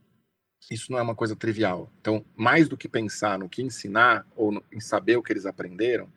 Isso 0.70 0.92
não 0.92 0.98
é 0.98 1.02
uma 1.02 1.14
coisa 1.14 1.34
trivial. 1.34 1.90
Então, 2.00 2.24
mais 2.36 2.68
do 2.68 2.76
que 2.76 2.88
pensar 2.88 3.38
no 3.38 3.48
que 3.48 3.62
ensinar 3.62 4.26
ou 4.36 4.52
no, 4.52 4.62
em 4.72 4.80
saber 4.80 5.16
o 5.16 5.22
que 5.22 5.32
eles 5.32 5.46
aprenderam, 5.46 6.08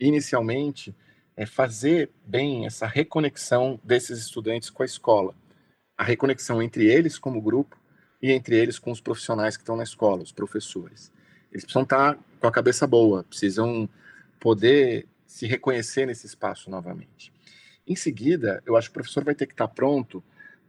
inicialmente 0.00 0.94
é 1.36 1.46
fazer 1.46 2.10
bem 2.24 2.66
essa 2.66 2.86
reconexão 2.86 3.80
desses 3.82 4.18
estudantes 4.18 4.70
com 4.70 4.82
a 4.82 4.86
escola. 4.86 5.34
A 5.96 6.04
reconexão 6.04 6.62
entre 6.62 6.86
eles 6.86 7.18
como 7.18 7.40
grupo 7.40 7.78
e 8.20 8.30
entre 8.30 8.56
eles 8.56 8.78
com 8.78 8.90
os 8.90 9.00
profissionais 9.00 9.56
que 9.56 9.62
estão 9.62 9.76
na 9.76 9.82
escola, 9.82 10.22
os 10.22 10.32
professores. 10.32 11.12
Eles 11.50 11.64
precisam 11.64 11.82
estar 11.82 12.18
com 12.40 12.46
a 12.46 12.52
cabeça 12.52 12.86
boa, 12.86 13.24
precisam 13.24 13.88
poder 14.40 15.06
se 15.26 15.46
reconhecer 15.46 16.06
nesse 16.06 16.26
espaço 16.26 16.70
novamente. 16.70 17.32
Em 17.86 17.96
seguida, 17.96 18.62
eu 18.64 18.76
acho 18.76 18.88
que 18.88 18.92
o 18.92 18.94
professor 18.94 19.24
vai 19.24 19.34
ter 19.34 19.46
que 19.46 19.52
estar 19.52 19.68
pronto 19.68 20.22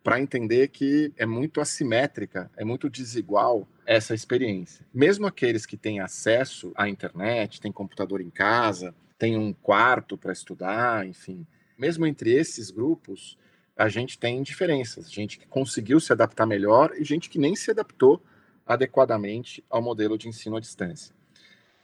para 0.04 0.20
entender 0.20 0.68
que 0.68 1.14
é 1.16 1.26
muito 1.26 1.62
assimétrica, 1.62 2.52
é 2.58 2.66
muito 2.66 2.90
desigual 2.90 3.66
essa 3.86 4.14
experiência. 4.14 4.86
Mesmo 4.94 5.26
aqueles 5.26 5.66
que 5.66 5.78
têm 5.78 6.02
acesso 6.02 6.74
à 6.76 6.90
internet, 6.90 7.62
têm 7.62 7.72
computador 7.72 8.20
em 8.20 8.30
casa, 8.30 8.94
tem 9.18 9.38
um 9.38 9.54
quarto 9.54 10.18
para 10.18 10.34
estudar, 10.34 11.08
enfim. 11.08 11.48
Mesmo 11.78 12.06
entre 12.06 12.34
esses 12.34 12.70
grupos, 12.70 13.38
a 13.78 13.88
gente 13.88 14.20
tem 14.20 14.44
diferenças. 14.44 15.10
Gente 15.10 15.40
que 15.40 15.48
conseguiu 15.48 16.00
se 16.02 16.12
adaptar 16.12 16.46
melhor 16.46 16.92
e 16.98 17.04
gente 17.06 17.30
que 17.30 17.40
nem 17.40 17.56
se 17.56 17.72
adaptou 17.72 18.22
adequadamente 18.66 19.64
ao 19.70 19.82
modelo 19.82 20.18
de 20.18 20.28
ensino 20.28 20.58
à 20.58 20.60
distância. 20.60 21.16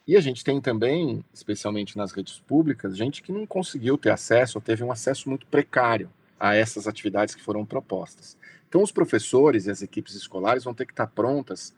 E 0.06 0.18
a 0.18 0.22
gente 0.22 0.44
tem 0.44 0.60
também, 0.60 1.24
especialmente 1.34 1.96
nas 1.96 2.12
redes 2.12 2.40
públicas, 2.40 2.98
gente 2.98 3.22
que 3.22 3.32
não 3.32 3.46
conseguiu 3.46 3.98
ter 3.98 4.10
acesso 4.10 4.58
ou 4.58 4.62
teve 4.62 4.84
um 4.84 4.92
acesso 4.92 5.30
muito 5.30 5.46
precário 5.48 6.10
a 6.40 6.56
essas 6.56 6.88
atividades 6.88 7.36
que 7.36 7.44
foram 7.44 7.66
propostas. 7.66 8.38
Então, 8.68 8.82
os 8.82 8.92
professores 8.92 9.66
e 9.66 9.72
as 9.72 9.82
equipes 9.82 10.14
escolares 10.14 10.64
vão 10.64 10.74
ter 10.74 10.86
que 10.86 10.94
estar 10.94 11.08
prontas 11.08 11.74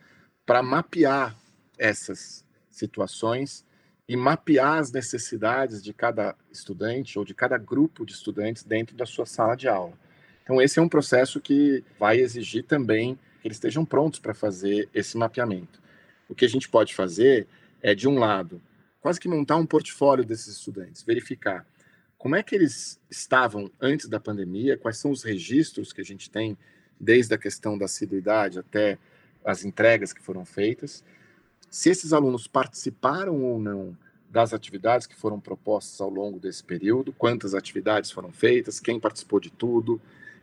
para 0.46 0.62
mapear 0.62 1.36
essas 1.78 2.46
situações 2.70 3.66
e 4.08 4.18
mapear 4.18 4.80
as 4.80 4.92
necessidades 4.92 5.82
de 5.82 5.94
cada 5.94 6.36
estudante 6.52 7.18
ou 7.18 7.24
de 7.24 7.34
cada 7.34 7.58
grupo 7.58 8.06
de 8.06 8.12
estudantes 8.12 8.64
dentro 8.64 8.96
da 8.96 9.06
sua 9.06 9.26
sala 9.26 9.56
de 9.56 9.68
aula. 9.68 9.94
Então, 10.44 10.62
esse 10.62 10.80
é 10.80 10.82
um 10.82 10.90
processo 10.90 11.40
que 11.40 11.84
vai 11.98 12.20
exigir 12.20 12.66
também 12.66 13.18
que 13.42 13.48
eles 13.48 13.58
estejam 13.58 13.86
prontos 13.86 14.20
para 14.20 14.34
fazer 14.34 14.90
esse 14.94 15.18
mapeamento. 15.18 15.82
O 16.28 16.36
que 16.36 16.46
a 16.46 16.50
gente 16.50 16.68
pode 16.70 16.94
fazer 16.94 17.48
é, 17.82 17.96
de 17.96 18.08
um 18.08 18.20
lado, 18.20 18.62
quase 19.00 19.20
que 19.20 19.28
montar 19.28 19.56
um 19.56 19.66
portfólio 19.66 20.26
desses 20.26 20.58
estudantes, 20.58 21.04
verificar 21.04 21.66
como 22.22 22.36
é 22.36 22.44
que 22.44 22.54
eles 22.54 23.00
estavam 23.10 23.72
antes 23.82 24.08
da 24.08 24.20
pandemia, 24.20 24.78
quais 24.78 25.00
são 25.00 25.10
os 25.10 25.24
registros 25.24 25.92
que 25.92 26.02
a 26.02 26.04
gente 26.06 26.30
tem, 26.30 26.56
desde 27.00 27.34
a 27.34 27.38
questão 27.38 27.76
da 27.76 27.86
assiduidade 27.86 28.60
até 28.60 29.00
as 29.44 29.66
entregas 29.66 30.14
que 30.14 30.22
foram 30.22 30.46
feitas, 30.46 31.04
se 31.68 31.90
esses 31.90 32.14
alunos 32.14 32.46
participaram 32.46 33.42
ou 33.42 33.60
não 33.60 33.98
das 34.30 34.54
atividades 34.54 35.08
que 35.08 35.16
foram 35.16 35.40
propostas 35.40 36.00
ao 36.00 36.12
longo 36.12 36.40
desse 36.40 36.64
período, 36.64 37.12
quantas 37.12 37.56
atividades 37.56 38.12
foram 38.12 38.32
feitas, 38.32 38.80
quem 38.80 39.00
participou 39.00 39.40
de 39.40 39.50
tudo 39.50 40.00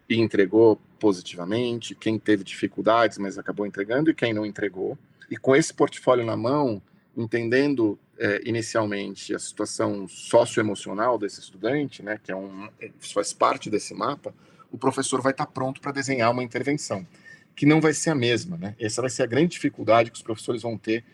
e 0.08 0.16
entregou 0.16 0.80
positivamente, 0.98 1.94
quem 1.94 2.18
teve 2.18 2.42
dificuldades, 2.42 3.18
mas 3.18 3.38
acabou 3.38 3.64
entregando? 3.64 4.10
E 4.10 4.14
quem 4.14 4.34
não 4.34 4.44
entregou. 4.44 4.98
E 5.30 5.36
com 5.36 5.54
esse 5.54 5.72
portfólio 5.72 6.26
na 6.26 6.36
mão, 6.36 6.82
entendendo 7.16 7.96
é, 8.18 8.40
inicialmente 8.44 9.34
a 9.34 9.38
situação 9.38 10.08
socioemocional 10.08 11.18
desse 11.18 11.40
estudante, 11.40 12.02
né, 12.02 12.18
que 12.22 12.32
é 12.32 12.36
um, 12.36 12.68
faz 12.98 13.32
parte 13.32 13.70
desse 13.70 13.94
mapa, 13.94 14.34
o 14.70 14.76
professor 14.76 15.22
vai 15.22 15.32
estar 15.32 15.46
pronto 15.46 15.80
para 15.80 15.92
desenhar 15.92 16.30
uma 16.30 16.42
intervenção, 16.42 17.06
que 17.54 17.64
não 17.64 17.80
vai 17.80 17.92
ser 17.94 18.10
a 18.10 18.14
mesma. 18.14 18.56
Né? 18.56 18.74
Essa 18.78 19.00
vai 19.00 19.10
ser 19.10 19.22
a 19.22 19.26
grande 19.26 19.52
dificuldade 19.52 20.10
que 20.10 20.16
os 20.16 20.22
professores 20.22 20.62
vão 20.62 20.76
ter 20.76 21.04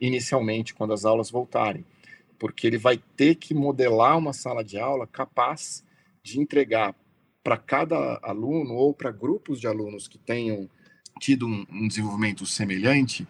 inicialmente, 0.00 0.74
quando 0.74 0.92
as 0.92 1.04
aulas 1.04 1.30
voltarem, 1.30 1.84
porque 2.38 2.66
ele 2.66 2.78
vai 2.78 2.98
ter 3.16 3.34
que 3.34 3.52
modelar 3.52 4.16
uma 4.16 4.32
sala 4.32 4.64
de 4.64 4.78
aula 4.78 5.06
capaz 5.06 5.84
de 6.22 6.40
entregar 6.40 6.94
para 7.42 7.56
cada 7.56 8.18
aluno 8.22 8.74
ou 8.74 8.94
para 8.94 9.10
grupos 9.10 9.60
de 9.60 9.66
alunos 9.66 10.08
que 10.08 10.18
tenham 10.18 10.68
tido 11.18 11.46
um, 11.46 11.66
um 11.70 11.88
desenvolvimento 11.88 12.46
semelhante, 12.46 13.26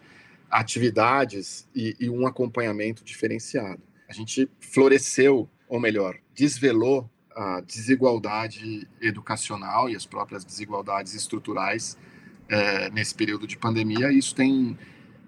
atividades 0.51 1.67
e, 1.73 1.95
e, 1.99 2.09
um 2.09 2.27
acompanhamento 2.27 3.03
diferenciado. 3.03 3.81
A 4.09 4.13
gente 4.13 4.49
floresceu, 4.59 5.49
ou 5.67 5.79
melhor, 5.79 6.17
desvelou 6.35 7.09
a 7.33 7.61
desigualdade 7.61 8.87
educacional 9.01 9.89
e 9.89 9.95
as 9.95 10.05
próprias 10.05 10.43
desigualdades 10.43 11.13
estruturais 11.13 11.97
é, 12.49 12.89
nesse 12.89 13.15
período 13.15 13.47
de 13.47 13.57
pandemia. 13.57 14.11
Isso 14.11 14.35
tem 14.35 14.77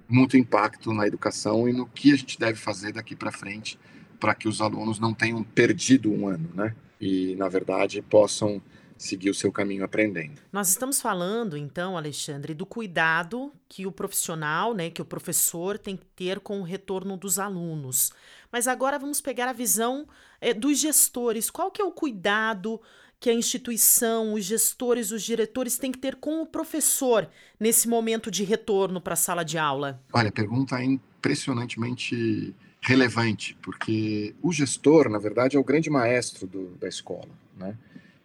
muito 0.10 0.36
impacto 0.36 0.94
na 0.94 1.08
educação 1.08 1.68
e 1.70 1.72
no 1.72 1.88
que 1.88 2.12
a 2.12 2.18
gente 2.18 2.38
deve 2.38 2.60
fazer 2.60 2.92
daqui 2.92 3.16
para 3.16 3.32
frente 3.32 3.80
para 4.20 4.36
que 4.36 4.48
os 4.48 4.62
alunos 4.62 5.00
não 5.00 5.14
tenham 5.14 5.44
perdido 5.44 6.12
um 6.12 6.28
ano, 6.28 6.50
né? 6.54 6.76
E, 7.00 7.36
na 7.36 7.50
verdade, 7.50 8.02
possam 8.02 8.62
seguir 8.98 9.30
o 9.30 9.34
seu 9.34 9.52
caminho 9.52 9.84
aprendendo. 9.84 10.42
Nós 10.52 10.70
estamos 10.70 11.02
falando, 11.02 11.58
então, 11.58 11.98
Alexandre, 11.98 12.54
do 12.54 12.66
cuidado 12.66 13.52
que 13.68 13.86
o 13.86 13.92
profissional, 13.92 14.74
né, 14.74 14.90
que 14.90 15.02
o 15.02 15.06
professor 15.06 15.78
tem 15.78 15.98
que 15.98 16.06
ter 16.16 16.40
com 16.40 16.60
o 16.60 16.64
retorno 16.64 17.18
dos 17.18 17.40
alunos. 17.40 18.12
Mas 18.52 18.68
agora 18.68 19.00
vamos 19.00 19.20
pegar 19.20 19.50
a 19.50 19.54
visão 19.54 20.08
é, 20.40 20.54
dos 20.54 20.80
gestores. 20.80 21.50
Qual 21.50 21.72
que 21.72 21.82
é 21.82 21.86
o 21.86 21.92
cuidado 21.92 22.80
que 23.20 23.30
a 23.30 23.34
instituição, 23.34 24.34
os 24.34 24.44
gestores, 24.44 25.12
os 25.12 25.24
diretores 25.24 25.78
têm 25.78 25.92
que 25.92 25.98
ter 25.98 26.16
com 26.16 26.42
o 26.42 26.46
professor 26.46 27.30
nesse 27.60 27.88
momento 27.88 28.30
de 28.30 28.44
retorno 28.44 29.00
para 29.00 29.14
a 29.14 29.18
sala 29.18 29.44
de 29.44 29.58
aula? 29.58 30.02
Olha, 30.12 30.30
a 30.30 30.32
pergunta 30.32 30.80
é 30.80 30.84
impressionantemente 30.84 32.54
relevante, 32.82 33.58
porque 33.62 34.36
o 34.42 34.52
gestor, 34.52 35.10
na 35.10 35.18
verdade, 35.18 35.56
é 35.56 35.60
o 35.60 35.64
grande 35.64 35.90
maestro 35.90 36.46
do, 36.46 36.76
da 36.76 36.88
escola, 36.88 37.30
né? 37.58 37.78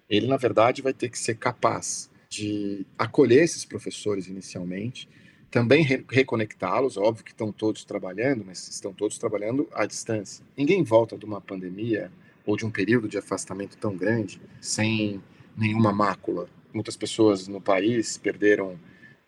Ele, 0.08 0.26
na 0.26 0.36
verdade, 0.36 0.82
vai 0.82 0.92
ter 0.92 1.08
que 1.08 1.18
ser 1.18 1.36
capaz 1.36 2.10
de 2.28 2.86
acolher 2.98 3.42
esses 3.42 3.64
professores 3.64 4.26
inicialmente, 4.26 5.08
também 5.50 5.82
re 5.82 6.04
reconectá-los, 6.10 6.96
óbvio 6.96 7.24
que 7.24 7.30
estão 7.30 7.50
todos 7.50 7.84
trabalhando, 7.84 8.44
mas 8.44 8.68
estão 8.68 8.92
todos 8.92 9.18
trabalhando 9.18 9.66
à 9.72 9.86
distância. 9.86 10.44
Ninguém 10.56 10.82
volta 10.82 11.16
de 11.16 11.24
uma 11.24 11.40
pandemia 11.40 12.12
ou 12.44 12.56
de 12.56 12.66
um 12.66 12.70
período 12.70 13.08
de 13.08 13.16
afastamento 13.16 13.76
tão 13.78 13.96
grande 13.96 14.40
sem 14.60 15.22
nenhuma 15.56 15.92
mácula. 15.92 16.48
Muitas 16.72 16.96
pessoas 16.96 17.48
no 17.48 17.60
país 17.60 18.18
perderam 18.18 18.78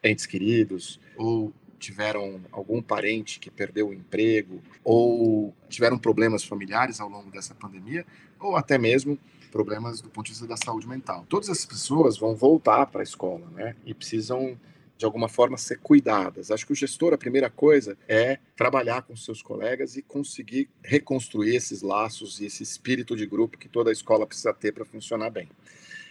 entes 0.04 0.26
queridos 0.26 1.00
ou 1.16 1.52
tiveram 1.78 2.40
algum 2.52 2.82
parente 2.82 3.40
que 3.40 3.50
perdeu 3.50 3.88
o 3.88 3.94
emprego 3.94 4.60
ou 4.84 5.54
tiveram 5.68 5.98
problemas 5.98 6.44
familiares 6.44 7.00
ao 7.00 7.08
longo 7.08 7.30
dessa 7.30 7.54
pandemia 7.54 8.04
ou 8.38 8.56
até 8.56 8.76
mesmo 8.76 9.18
problemas 9.50 10.00
do 10.00 10.08
ponto 10.08 10.26
de 10.26 10.32
vista 10.32 10.46
da 10.46 10.56
saúde 10.56 10.86
mental. 10.86 11.26
Todas 11.28 11.48
essas 11.48 11.66
pessoas 11.66 12.18
vão 12.18 12.34
voltar 12.34 12.86
para 12.86 13.00
a 13.00 13.02
escola, 13.02 13.46
né? 13.50 13.76
E 13.84 13.92
precisam 13.92 14.58
de 14.96 15.06
alguma 15.06 15.30
forma 15.30 15.56
ser 15.56 15.78
cuidadas. 15.78 16.50
Acho 16.50 16.66
que 16.66 16.72
o 16.72 16.76
gestor, 16.76 17.14
a 17.14 17.18
primeira 17.18 17.48
coisa 17.48 17.96
é 18.06 18.38
trabalhar 18.54 19.00
com 19.00 19.16
seus 19.16 19.40
colegas 19.40 19.96
e 19.96 20.02
conseguir 20.02 20.68
reconstruir 20.84 21.56
esses 21.56 21.80
laços 21.80 22.38
e 22.38 22.44
esse 22.44 22.62
espírito 22.62 23.16
de 23.16 23.24
grupo 23.24 23.56
que 23.56 23.66
toda 23.66 23.88
a 23.88 23.92
escola 23.94 24.26
precisa 24.26 24.52
ter 24.52 24.72
para 24.72 24.84
funcionar 24.84 25.30
bem. 25.30 25.48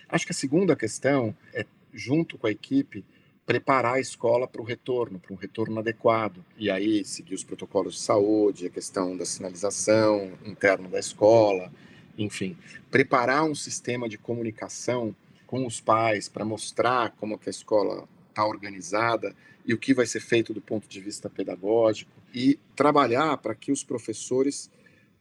Acho 0.10 0.26
que 0.26 0.32
a 0.32 0.36
segunda 0.36 0.76
questão 0.76 1.36
é, 1.54 1.68
junto 1.94 2.36
com 2.36 2.48
a 2.48 2.52
equipe, 2.52 3.06
preparar 3.46 3.96
a 3.96 4.00
escola 4.00 4.48
para 4.48 4.62
o 4.62 4.66
retorno, 4.66 5.20
para 5.20 5.34
um 5.34 5.38
retorno 5.38 5.80
adequado. 5.80 6.44
E 6.58 6.70
aí 6.70 7.04
seguir 7.06 7.36
os 7.36 7.44
protocolos 7.44 7.96
de 7.96 8.00
saúde, 8.02 8.68
a 8.68 8.70
questão 8.70 9.16
da 9.16 9.26
sinalização 9.26 10.32
interna 10.46 10.88
da 10.88 11.00
escola, 11.00 11.72
enfim, 12.20 12.58
preparar 12.92 13.46
um 13.46 13.56
sistema 13.56 14.10
de 14.10 14.18
comunicação 14.18 15.16
com 15.48 15.66
os 15.66 15.80
pais 15.80 16.28
para 16.28 16.46
mostrar 16.46 17.12
como 17.12 17.38
que 17.38 17.50
a 17.50 17.52
escola 17.52 18.08
está 18.30 18.46
organizada 18.46 19.36
e 19.66 19.74
o 19.74 19.78
que 19.78 19.94
vai 19.94 20.06
ser 20.06 20.20
feito 20.20 20.54
do 20.54 20.62
ponto 20.62 20.88
de 20.88 21.00
vista 21.00 21.30
pedagógico 21.30 22.12
e 22.34 22.60
trabalhar 22.76 23.38
para 23.38 23.56
que 23.56 23.72
os 23.72 23.84
professores 23.84 24.70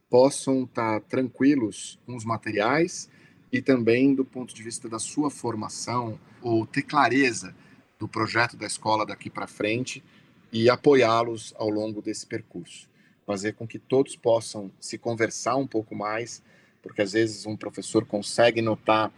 possam 0.09 0.63
estar 0.63 0.99
tá 0.99 1.05
tranquilos 1.07 1.97
com 2.05 2.15
os 2.15 2.25
materiais 2.25 3.09
e 3.51 3.61
também 3.61 4.13
do 4.13 4.25
ponto 4.25 4.53
de 4.53 4.61
vista 4.61 4.89
da 4.89 4.99
sua 4.99 5.31
formação 5.31 6.19
ou 6.41 6.65
ter 6.65 6.83
clareza 6.83 7.55
do 7.97 8.07
projeto 8.07 8.57
da 8.57 8.67
escola 8.67 9.05
daqui 9.05 9.29
para 9.29 9.47
frente 9.47 10.03
e 10.51 10.69
apoiá-los 10.69 11.53
ao 11.57 11.69
longo 11.69 12.01
desse 12.01 12.25
percurso, 12.25 12.89
fazer 13.25 13.53
com 13.53 13.67
que 13.67 13.79
todos 13.79 14.15
possam 14.15 14.71
se 14.79 14.97
conversar 14.97 15.55
um 15.55 15.67
pouco 15.67 15.95
mais 15.95 16.41
porque 16.81 17.01
às 17.01 17.13
vezes 17.13 17.45
um 17.45 17.55
professor 17.55 18.05
consegue 18.05 18.61
notar 18.61 19.11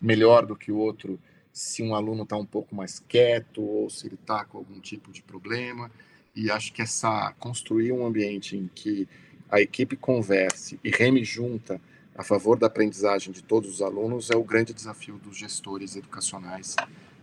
melhor 0.00 0.46
do 0.46 0.56
que 0.56 0.70
o 0.70 0.76
outro 0.76 1.18
se 1.52 1.82
um 1.82 1.94
aluno 1.94 2.22
está 2.22 2.36
um 2.36 2.46
pouco 2.46 2.74
mais 2.74 3.00
quieto 3.00 3.62
ou 3.62 3.90
se 3.90 4.06
ele 4.06 4.14
está 4.14 4.44
com 4.44 4.58
algum 4.58 4.78
tipo 4.78 5.10
de 5.10 5.22
problema. 5.22 5.90
E 6.34 6.50
acho 6.50 6.72
que 6.72 6.82
essa 6.82 7.34
construir 7.38 7.90
um 7.90 8.06
ambiente 8.06 8.56
em 8.56 8.70
que 8.72 9.08
a 9.50 9.60
equipe 9.60 9.96
converse 9.96 10.78
e 10.84 10.90
reme 10.90 11.24
junta 11.24 11.80
a 12.14 12.22
favor 12.22 12.58
da 12.58 12.66
aprendizagem 12.66 13.32
de 13.32 13.42
todos 13.42 13.74
os 13.74 13.82
alunos 13.82 14.30
é 14.30 14.36
o 14.36 14.44
grande 14.44 14.72
desafio 14.72 15.18
dos 15.18 15.36
gestores 15.36 15.96
educacionais 15.96 16.76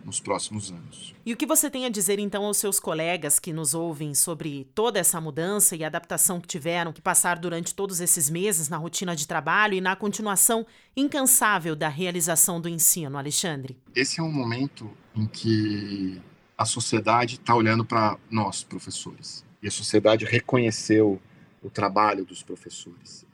nos 0.06 0.20
próximos 0.20 0.70
anos. 0.70 1.12
E 1.26 1.32
o 1.32 1.36
que 1.36 1.44
você 1.44 1.68
tem 1.68 1.84
a 1.84 1.88
dizer 1.88 2.20
então 2.20 2.44
aos 2.44 2.58
seus 2.58 2.78
colegas 2.78 3.40
que 3.40 3.52
nos 3.52 3.74
ouvem 3.74 4.14
sobre 4.14 4.64
toda 4.72 5.00
essa 5.00 5.20
mudança 5.20 5.74
e 5.74 5.82
adaptação 5.82 6.40
que 6.40 6.46
tiveram 6.46 6.92
que 6.92 7.02
passar 7.02 7.40
durante 7.40 7.74
todos 7.74 8.00
esses 8.00 8.30
meses 8.30 8.68
na 8.68 8.76
rotina 8.76 9.16
de 9.16 9.26
trabalho 9.26 9.74
e 9.74 9.80
na 9.80 9.96
continuação 9.96 10.64
incansável 10.96 11.74
da 11.74 11.88
realização 11.88 12.60
do 12.60 12.68
ensino, 12.68 13.18
Alexandre? 13.18 13.76
Esse 13.96 14.20
é 14.20 14.22
um 14.22 14.30
momento 14.30 14.88
em 15.14 15.26
que 15.26 16.22
a 16.56 16.64
sociedade 16.64 17.34
está 17.34 17.56
olhando 17.56 17.84
para 17.84 18.16
nós, 18.30 18.62
professores, 18.62 19.44
e 19.60 19.66
a 19.66 19.70
sociedade 19.72 20.24
reconheceu 20.24 21.20
o 21.60 21.68
trabalho 21.68 22.24
dos 22.24 22.44
professores. 22.44 23.25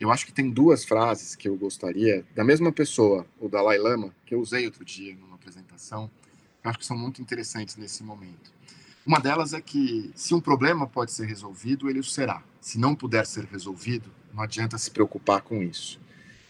Eu 0.00 0.12
acho 0.12 0.24
que 0.24 0.32
tem 0.32 0.48
duas 0.48 0.84
frases 0.84 1.34
que 1.34 1.48
eu 1.48 1.56
gostaria, 1.56 2.24
da 2.34 2.44
mesma 2.44 2.70
pessoa, 2.70 3.26
o 3.40 3.48
Dalai 3.48 3.78
Lama, 3.78 4.14
que 4.24 4.34
eu 4.34 4.40
usei 4.40 4.64
outro 4.64 4.84
dia 4.84 5.14
numa 5.16 5.34
apresentação, 5.34 6.08
que 6.62 6.68
acho 6.68 6.78
que 6.78 6.86
são 6.86 6.96
muito 6.96 7.20
interessantes 7.20 7.76
nesse 7.76 8.04
momento. 8.04 8.52
Uma 9.04 9.18
delas 9.18 9.54
é 9.54 9.60
que 9.60 10.12
se 10.14 10.34
um 10.34 10.40
problema 10.40 10.86
pode 10.86 11.10
ser 11.12 11.26
resolvido, 11.26 11.90
ele 11.90 11.98
o 11.98 12.04
será. 12.04 12.42
Se 12.60 12.78
não 12.78 12.94
puder 12.94 13.26
ser 13.26 13.44
resolvido, 13.44 14.08
não 14.32 14.42
adianta 14.42 14.78
se 14.78 14.90
preocupar 14.90 15.40
com 15.40 15.62
isso. 15.62 15.98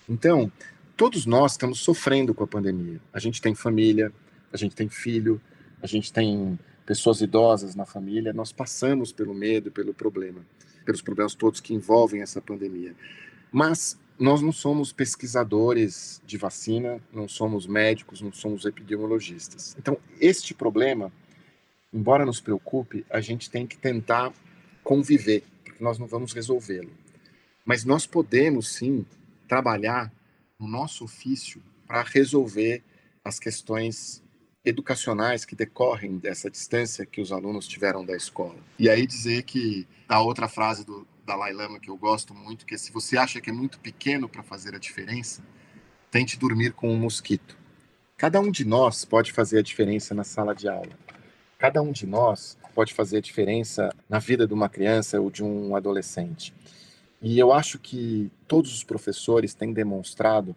Então, 0.07 0.53
todos 0.97 1.25
nós 1.25 1.53
estamos 1.53 1.81
sofrendo 1.81 2.35
com 2.35 2.45
a 2.45 2.47
pandemia. 2.47 3.01
A 3.13 3.19
gente 3.19 3.41
tem 3.41 3.55
família, 3.55 4.13
a 4.53 4.57
gente 4.57 4.75
tem 4.75 4.89
filho, 4.89 5.41
a 5.81 5.87
gente 5.87 6.13
tem 6.13 6.59
pessoas 6.85 7.21
idosas 7.21 7.75
na 7.75 7.87
família, 7.87 8.33
nós 8.33 8.51
passamos 8.51 9.13
pelo 9.13 9.33
medo, 9.33 9.71
pelo 9.71 9.95
problema, 9.95 10.41
pelos 10.85 11.01
problemas 11.01 11.35
todos 11.35 11.61
que 11.61 11.73
envolvem 11.73 12.23
essa 12.23 12.43
pandemia. 12.43 12.95
Mas 13.53 13.99
nós 14.19 14.43
não 14.43 14.53
somos 14.53 14.93
pesquisadores 14.93 16.21
de 16.27 16.37
vacina, 16.37 17.01
não 17.13 17.29
somos 17.29 17.67
médicos, 17.67 18.21
não 18.21 18.33
somos 18.33 18.65
epidemiologistas. 18.65 19.77
Então, 19.79 19.97
este 20.21 20.53
problema, 20.53 21.13
embora 21.93 22.27
nos 22.27 22.41
preocupe, 22.41 23.07
a 23.09 23.21
gente 23.21 23.49
tem 23.49 23.67
que 23.67 23.79
tentar 23.79 24.33
conviver, 24.83 25.45
porque 25.65 25.83
nós 25.83 25.99
não 25.99 26.07
vamos 26.07 26.33
resolvê-lo. 26.33 26.91
Mas 27.65 27.85
nós 27.85 28.07
podemos 28.07 28.69
sim 28.69 29.07
trabalhar 29.47 30.13
no 30.59 30.67
nosso 30.67 31.05
ofício 31.05 31.63
para 31.87 32.03
resolver 32.03 32.83
as 33.25 33.39
questões 33.39 34.23
educacionais 34.65 35.45
que 35.45 35.55
decorrem 35.55 36.19
dessa 36.19 36.51
distância 36.51 37.07
que 37.07 37.21
os 37.21 37.31
alunos 37.31 37.69
tiveram 37.69 38.05
da 38.05 38.17
escola. 38.17 38.59
E 38.79 38.91
aí 38.91 39.07
dizer 39.07 39.45
que 39.45 39.87
a 40.09 40.21
outra 40.21 40.49
frase 40.49 40.85
do 40.85 41.07
Dalai 41.29 41.53
Lama 41.53 41.79
que 41.79 41.91
eu 41.91 41.97
gosto 41.99 42.35
muito, 42.35 42.65
que 42.65 42.75
é 42.75 42.79
se 42.79 42.91
você 42.91 43.19
acha 43.19 43.39
que 43.39 43.51
é 43.51 43.53
muito 43.53 43.79
pequeno 43.81 44.27
para 44.31 44.43
fazer 44.43 44.75
a 44.75 44.79
diferença, 44.79 45.43
tente 46.11 46.39
dormir 46.39 46.73
com 46.73 46.89
um 46.89 46.97
mosquito. 46.97 47.55
Cada 48.17 48.41
um 48.41 48.51
de 48.51 48.65
nós 48.65 49.05
pode 49.05 49.31
fazer 49.31 49.59
a 49.59 49.63
diferença 49.63 50.15
na 50.15 50.25
sala 50.25 50.55
de 50.55 50.67
aula. 50.67 50.99
Cada 51.59 51.83
um 51.83 51.93
de 51.93 52.07
nós 52.07 52.57
pode 52.75 52.95
fazer 52.95 53.19
a 53.19 53.21
diferença 53.21 53.95
na 54.09 54.19
vida 54.19 54.47
de 54.47 54.55
uma 54.55 54.71
criança 54.71 55.21
ou 55.21 55.31
de 55.31 55.45
um 55.45 55.77
adolescente. 55.77 56.55
E 57.21 57.39
eu 57.39 57.53
acho 57.53 57.79
que 57.79 58.33
todos 58.47 58.73
os 58.73 58.83
professores 58.83 59.53
têm 59.53 59.71
demonstrado 59.71 60.57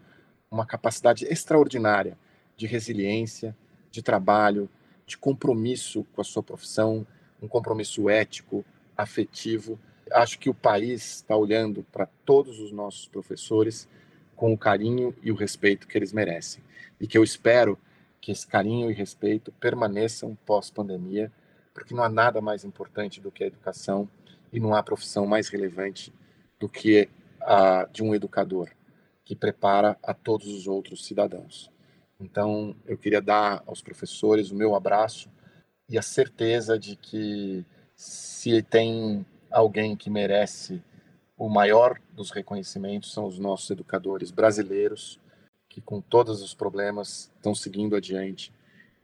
uma 0.50 0.64
capacidade 0.64 1.26
extraordinária 1.26 2.16
de 2.56 2.66
resiliência, 2.66 3.54
de 3.90 4.00
trabalho, 4.00 4.70
de 5.04 5.18
compromisso 5.18 6.06
com 6.14 6.22
a 6.22 6.24
sua 6.24 6.42
profissão, 6.42 7.06
um 7.42 7.48
compromisso 7.48 8.08
ético, 8.08 8.64
afetivo 8.96 9.78
acho 10.12 10.38
que 10.38 10.50
o 10.50 10.54
país 10.54 11.16
está 11.16 11.36
olhando 11.36 11.84
para 11.92 12.06
todos 12.24 12.60
os 12.60 12.72
nossos 12.72 13.06
professores 13.06 13.88
com 14.36 14.52
o 14.52 14.58
carinho 14.58 15.14
e 15.22 15.30
o 15.30 15.34
respeito 15.34 15.86
que 15.86 15.96
eles 15.96 16.12
merecem. 16.12 16.62
E 17.00 17.06
que 17.06 17.16
eu 17.16 17.24
espero 17.24 17.78
que 18.20 18.32
esse 18.32 18.46
carinho 18.46 18.90
e 18.90 18.94
respeito 18.94 19.52
permaneçam 19.52 20.36
pós-pandemia, 20.46 21.30
porque 21.74 21.94
não 21.94 22.02
há 22.02 22.08
nada 22.08 22.40
mais 22.40 22.64
importante 22.64 23.20
do 23.20 23.30
que 23.30 23.44
a 23.44 23.46
educação 23.46 24.08
e 24.52 24.60
não 24.60 24.74
há 24.74 24.82
profissão 24.82 25.26
mais 25.26 25.48
relevante 25.48 26.12
do 26.58 26.68
que 26.68 27.08
a 27.40 27.88
de 27.92 28.02
um 28.02 28.14
educador, 28.14 28.68
que 29.24 29.34
prepara 29.34 29.96
a 30.02 30.14
todos 30.14 30.46
os 30.48 30.68
outros 30.68 31.04
cidadãos. 31.04 31.70
Então, 32.20 32.76
eu 32.86 32.96
queria 32.96 33.20
dar 33.20 33.62
aos 33.66 33.82
professores 33.82 34.50
o 34.50 34.54
meu 34.54 34.76
abraço 34.76 35.28
e 35.88 35.98
a 35.98 36.02
certeza 36.02 36.78
de 36.78 36.94
que 36.94 37.64
se 37.96 38.62
tem 38.62 39.26
alguém 39.52 39.96
que 39.96 40.10
merece 40.10 40.82
o 41.36 41.48
maior 41.48 42.00
dos 42.12 42.30
reconhecimentos 42.30 43.12
são 43.12 43.26
os 43.26 43.38
nossos 43.38 43.70
educadores 43.70 44.30
brasileiros, 44.30 45.18
que 45.68 45.80
com 45.80 46.00
todos 46.00 46.42
os 46.42 46.54
problemas 46.54 47.30
estão 47.36 47.54
seguindo 47.54 47.96
adiante 47.96 48.52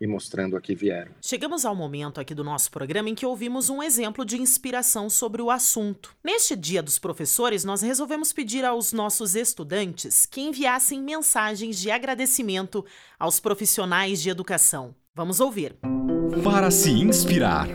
e 0.00 0.06
mostrando 0.06 0.56
a 0.56 0.60
que 0.60 0.74
vieram. 0.74 1.12
Chegamos 1.20 1.64
ao 1.64 1.74
momento 1.74 2.20
aqui 2.20 2.34
do 2.34 2.44
nosso 2.44 2.70
programa 2.70 3.10
em 3.10 3.14
que 3.14 3.26
ouvimos 3.26 3.68
um 3.68 3.82
exemplo 3.82 4.24
de 4.24 4.40
inspiração 4.40 5.10
sobre 5.10 5.42
o 5.42 5.50
assunto. 5.50 6.14
Neste 6.22 6.54
Dia 6.54 6.82
dos 6.82 6.98
Professores, 6.98 7.64
nós 7.64 7.82
resolvemos 7.82 8.32
pedir 8.32 8.64
aos 8.64 8.92
nossos 8.92 9.34
estudantes 9.34 10.24
que 10.24 10.40
enviassem 10.40 11.02
mensagens 11.02 11.78
de 11.80 11.90
agradecimento 11.90 12.84
aos 13.18 13.40
profissionais 13.40 14.22
de 14.22 14.30
educação. 14.30 14.94
Vamos 15.14 15.40
ouvir. 15.40 15.76
Para 16.44 16.70
se 16.70 16.90
inspirar. 16.90 17.66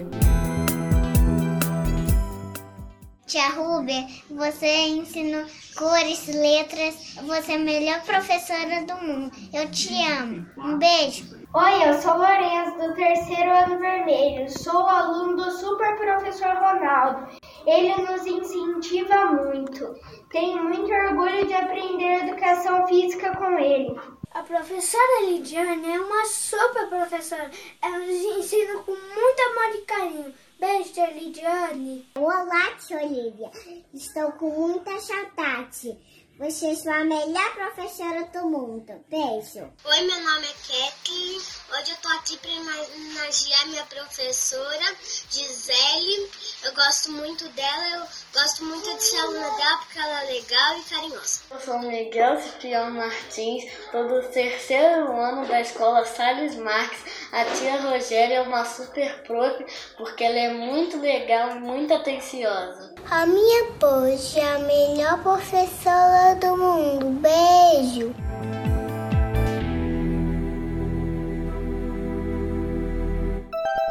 Tia 3.34 3.50
Ruber, 3.50 4.06
você 4.30 4.68
ensinou 4.90 5.44
cores, 5.76 6.28
letras, 6.28 7.16
você 7.24 7.54
é 7.54 7.56
a 7.56 7.58
melhor 7.58 8.00
professora 8.04 8.86
do 8.86 8.94
mundo. 9.04 9.32
Eu 9.52 9.72
te 9.72 9.92
amo. 10.06 10.46
Um 10.56 10.78
beijo. 10.78 11.36
Oi, 11.52 11.90
eu 11.90 12.00
sou 12.00 12.16
Lourenço, 12.16 12.78
do 12.78 12.94
terceiro 12.94 13.52
ano 13.52 13.80
vermelho. 13.80 14.48
Sou 14.52 14.88
aluno 14.88 15.36
do 15.36 15.50
super 15.50 15.98
professor 15.98 16.54
Ronaldo. 16.58 17.28
Ele 17.66 17.96
nos 18.04 18.24
incentiva 18.24 19.26
muito. 19.26 19.96
Tenho 20.30 20.66
muito 20.66 20.94
orgulho 20.94 21.48
de 21.48 21.56
aprender 21.56 22.28
educação 22.28 22.86
física 22.86 23.36
com 23.36 23.58
ele. 23.58 24.00
A 24.32 24.44
professora 24.44 25.26
Lidiane 25.26 25.92
é 25.92 26.00
uma 26.00 26.24
super 26.26 26.88
professora. 26.88 27.50
Ela 27.82 27.98
nos 27.98 28.10
ensina 28.10 28.76
com 28.84 28.92
muito 28.92 29.42
amor 29.42 29.76
e 29.76 29.82
carinho. 29.86 30.34
Beijo, 30.64 31.06
Lidiane. 31.14 32.08
Olá, 32.16 32.78
tia 32.78 33.04
Olivia. 33.04 33.52
Estou 33.94 34.32
com 34.32 34.50
muita 34.50 34.98
saudade. 34.98 35.98
Você 36.40 36.66
é 36.66 36.92
a 36.92 37.06
melhor 37.06 37.54
professora 37.54 38.26
do 38.34 38.50
mundo. 38.50 38.92
Beijo. 39.08 39.72
Oi, 39.86 40.02
meu 40.02 40.20
nome 40.20 40.48
é 40.48 40.54
Kathleen. 40.66 41.38
Hoje 41.38 41.92
eu 41.92 41.98
tô 42.02 42.10
aqui 42.10 42.38
para 42.38 42.50
homenagear 42.52 43.68
minha 43.68 43.84
professora, 43.86 44.96
Gisele. 45.30 46.32
Eu 46.66 46.74
gosto 46.74 47.12
muito 47.12 47.48
dela, 47.50 47.88
eu 47.98 48.04
gosto 48.34 48.66
muito 48.66 48.96
de 48.96 49.04
ser 49.04 49.18
aluna 49.18 49.50
dela 49.58 49.78
porque 49.78 50.00
ela 50.00 50.24
é 50.24 50.34
legal 50.34 50.78
e 50.78 50.84
carinhosa. 50.84 51.42
Eu 51.52 51.60
sou 51.60 51.80
Miguel 51.80 52.42
Cipriano 52.42 52.96
Martins, 52.96 53.72
sou 53.92 54.08
do 54.08 54.28
terceiro 54.30 55.16
ano 55.16 55.48
da 55.48 55.62
escola 55.62 56.04
Salles 56.04 56.56
Marques. 56.56 57.04
A 57.32 57.46
tia 57.46 57.80
Rogéria 57.80 58.38
é 58.38 58.42
uma 58.42 58.66
super 58.66 59.22
prof 59.24 59.66
porque 59.98 60.24
ela 60.24 60.40
é 60.40 60.54
muito 60.54 61.00
legal 61.00 61.52
e 61.52 61.60
muito 61.60 61.94
atenciosa. 61.94 62.94
A 63.10 63.26
minha 63.26 63.72
poxa 63.80 64.40
é 64.40 64.56
a 64.56 64.60
melhor 64.60 65.22
professora 65.22 66.33
do 66.36 66.58
mundo. 66.58 67.20
Beijo! 67.22 68.14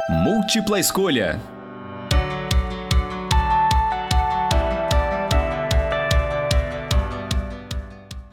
Múltipla 0.09 0.79
escolha. 0.79 1.39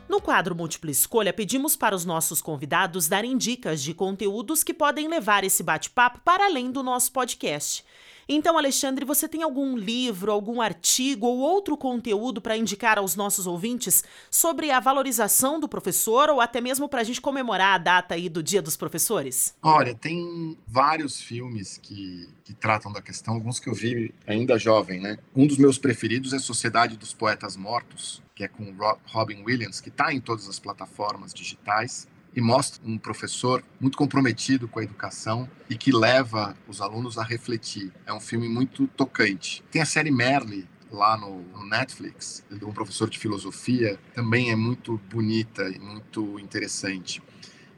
No 0.08 0.20
quadro 0.20 0.54
Múltipla 0.54 0.90
Escolha, 0.90 1.32
pedimos 1.32 1.76
para 1.76 1.94
os 1.94 2.04
nossos 2.04 2.42
convidados 2.42 3.08
darem 3.08 3.38
dicas 3.38 3.82
de 3.82 3.94
conteúdos 3.94 4.62
que 4.62 4.74
podem 4.74 5.08
levar 5.08 5.44
esse 5.44 5.62
bate-papo 5.62 6.20
para 6.24 6.46
além 6.46 6.70
do 6.70 6.82
nosso 6.82 7.12
podcast. 7.12 7.84
Então, 8.32 8.56
Alexandre, 8.56 9.04
você 9.04 9.28
tem 9.28 9.42
algum 9.42 9.76
livro, 9.76 10.30
algum 10.30 10.60
artigo 10.60 11.26
ou 11.26 11.40
outro 11.40 11.76
conteúdo 11.76 12.40
para 12.40 12.56
indicar 12.56 12.96
aos 12.96 13.16
nossos 13.16 13.44
ouvintes 13.44 14.04
sobre 14.30 14.70
a 14.70 14.78
valorização 14.78 15.58
do 15.58 15.68
professor 15.68 16.30
ou 16.30 16.40
até 16.40 16.60
mesmo 16.60 16.88
para 16.88 17.00
a 17.00 17.04
gente 17.04 17.20
comemorar 17.20 17.74
a 17.74 17.78
data 17.78 18.14
aí 18.14 18.28
do 18.28 18.40
Dia 18.40 18.62
dos 18.62 18.76
Professores? 18.76 19.52
Olha, 19.60 19.96
tem 19.96 20.56
vários 20.64 21.20
filmes 21.20 21.76
que, 21.76 22.28
que 22.44 22.54
tratam 22.54 22.92
da 22.92 23.02
questão, 23.02 23.34
alguns 23.34 23.58
que 23.58 23.68
eu 23.68 23.74
vi 23.74 24.14
ainda 24.24 24.56
jovem, 24.56 25.00
né? 25.00 25.18
Um 25.34 25.44
dos 25.44 25.58
meus 25.58 25.76
preferidos 25.76 26.32
é 26.32 26.38
Sociedade 26.38 26.96
dos 26.96 27.12
Poetas 27.12 27.56
Mortos, 27.56 28.22
que 28.32 28.44
é 28.44 28.48
com 28.48 28.72
Robin 29.06 29.42
Williams, 29.42 29.80
que 29.80 29.88
está 29.88 30.14
em 30.14 30.20
todas 30.20 30.48
as 30.48 30.60
plataformas 30.60 31.34
digitais 31.34 32.06
e 32.34 32.40
mostra 32.40 32.80
um 32.84 32.96
professor 32.96 33.62
muito 33.80 33.98
comprometido 33.98 34.68
com 34.68 34.78
a 34.78 34.82
educação 34.82 35.48
e 35.68 35.76
que 35.76 35.92
leva 35.92 36.56
os 36.68 36.80
alunos 36.80 37.18
a 37.18 37.24
refletir. 37.24 37.92
É 38.06 38.12
um 38.12 38.20
filme 38.20 38.48
muito 38.48 38.86
tocante. 38.88 39.64
Tem 39.70 39.82
a 39.82 39.86
série 39.86 40.10
Merle 40.10 40.68
lá 40.90 41.16
no, 41.16 41.44
Netflix, 41.66 42.44
de 42.50 42.64
um 42.64 42.72
professor 42.72 43.08
de 43.08 43.18
filosofia, 43.18 43.98
também 44.12 44.50
é 44.50 44.56
muito 44.56 45.00
bonita 45.08 45.68
e 45.68 45.78
muito 45.78 46.38
interessante. 46.40 47.22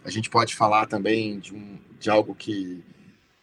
A 0.04 0.10
gente 0.10 0.30
pode 0.30 0.54
falar 0.56 0.86
também 0.86 1.38
de, 1.38 1.54
um, 1.54 1.78
de 2.00 2.08
algo 2.08 2.34
que, 2.34 2.82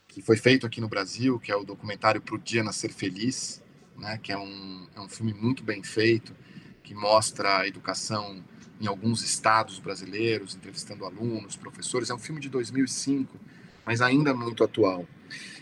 que 0.08 0.22
foi 0.22 0.38
feito 0.38 0.66
aqui 0.66 0.82
no 0.82 0.90
Brasil, 0.90 1.40
que 1.40 1.52
é 1.52 1.56
o 1.56 1.64
documentário 1.64 2.20
Pro 2.20 2.40
Dia 2.40 2.64
Nascer 2.64 2.92
Feliz, 2.92 3.62
né, 3.96 4.20
que 4.22 4.32
é 4.32 4.38
um, 4.38 4.88
é 4.96 5.00
um 5.00 5.08
filme 5.08 5.34
muito 5.34 5.64
bem 5.64 5.84
feito, 5.84 6.36
que 6.84 6.96
mostra 6.96 7.60
a 7.60 7.68
educação 7.68 8.44
em 8.80 8.88
alguns 8.88 9.24
estados 9.24 9.80
brasileiros, 9.80 10.56
entrevistando 10.56 11.06
alunos, 11.06 11.56
professores. 11.56 12.10
É 12.10 12.14
um 12.14 12.20
filme 12.20 12.40
de 12.40 12.50
2005, 12.50 13.38
mas 13.86 14.02
ainda 14.02 14.34
muito 14.34 14.64
atual. 14.64 15.06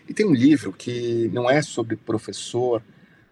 E 0.08 0.14
tem 0.14 0.26
um 0.26 0.34
livro 0.34 0.72
que 0.72 1.30
não 1.34 1.50
é 1.50 1.62
sobre 1.62 1.96
professor, 1.96 2.82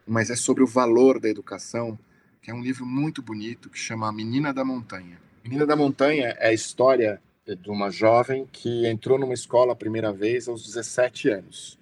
mas 0.05 0.29
é 0.29 0.35
sobre 0.35 0.63
o 0.63 0.67
valor 0.67 1.19
da 1.19 1.29
educação, 1.29 1.97
que 2.41 2.51
é 2.51 2.53
um 2.53 2.61
livro 2.61 2.85
muito 2.85 3.21
bonito 3.21 3.69
que 3.69 3.77
chama 3.77 4.11
Menina 4.11 4.53
da 4.53 4.65
Montanha. 4.65 5.19
Menina 5.43 5.65
da 5.65 5.75
Montanha 5.75 6.35
é 6.39 6.49
a 6.49 6.53
história 6.53 7.21
de 7.45 7.69
uma 7.69 7.91
jovem 7.91 8.47
que 8.51 8.87
entrou 8.87 9.19
numa 9.19 9.33
escola 9.33 9.73
a 9.73 9.75
primeira 9.75 10.11
vez 10.11 10.47
aos 10.47 10.65
17 10.65 11.29
anos. 11.29 11.77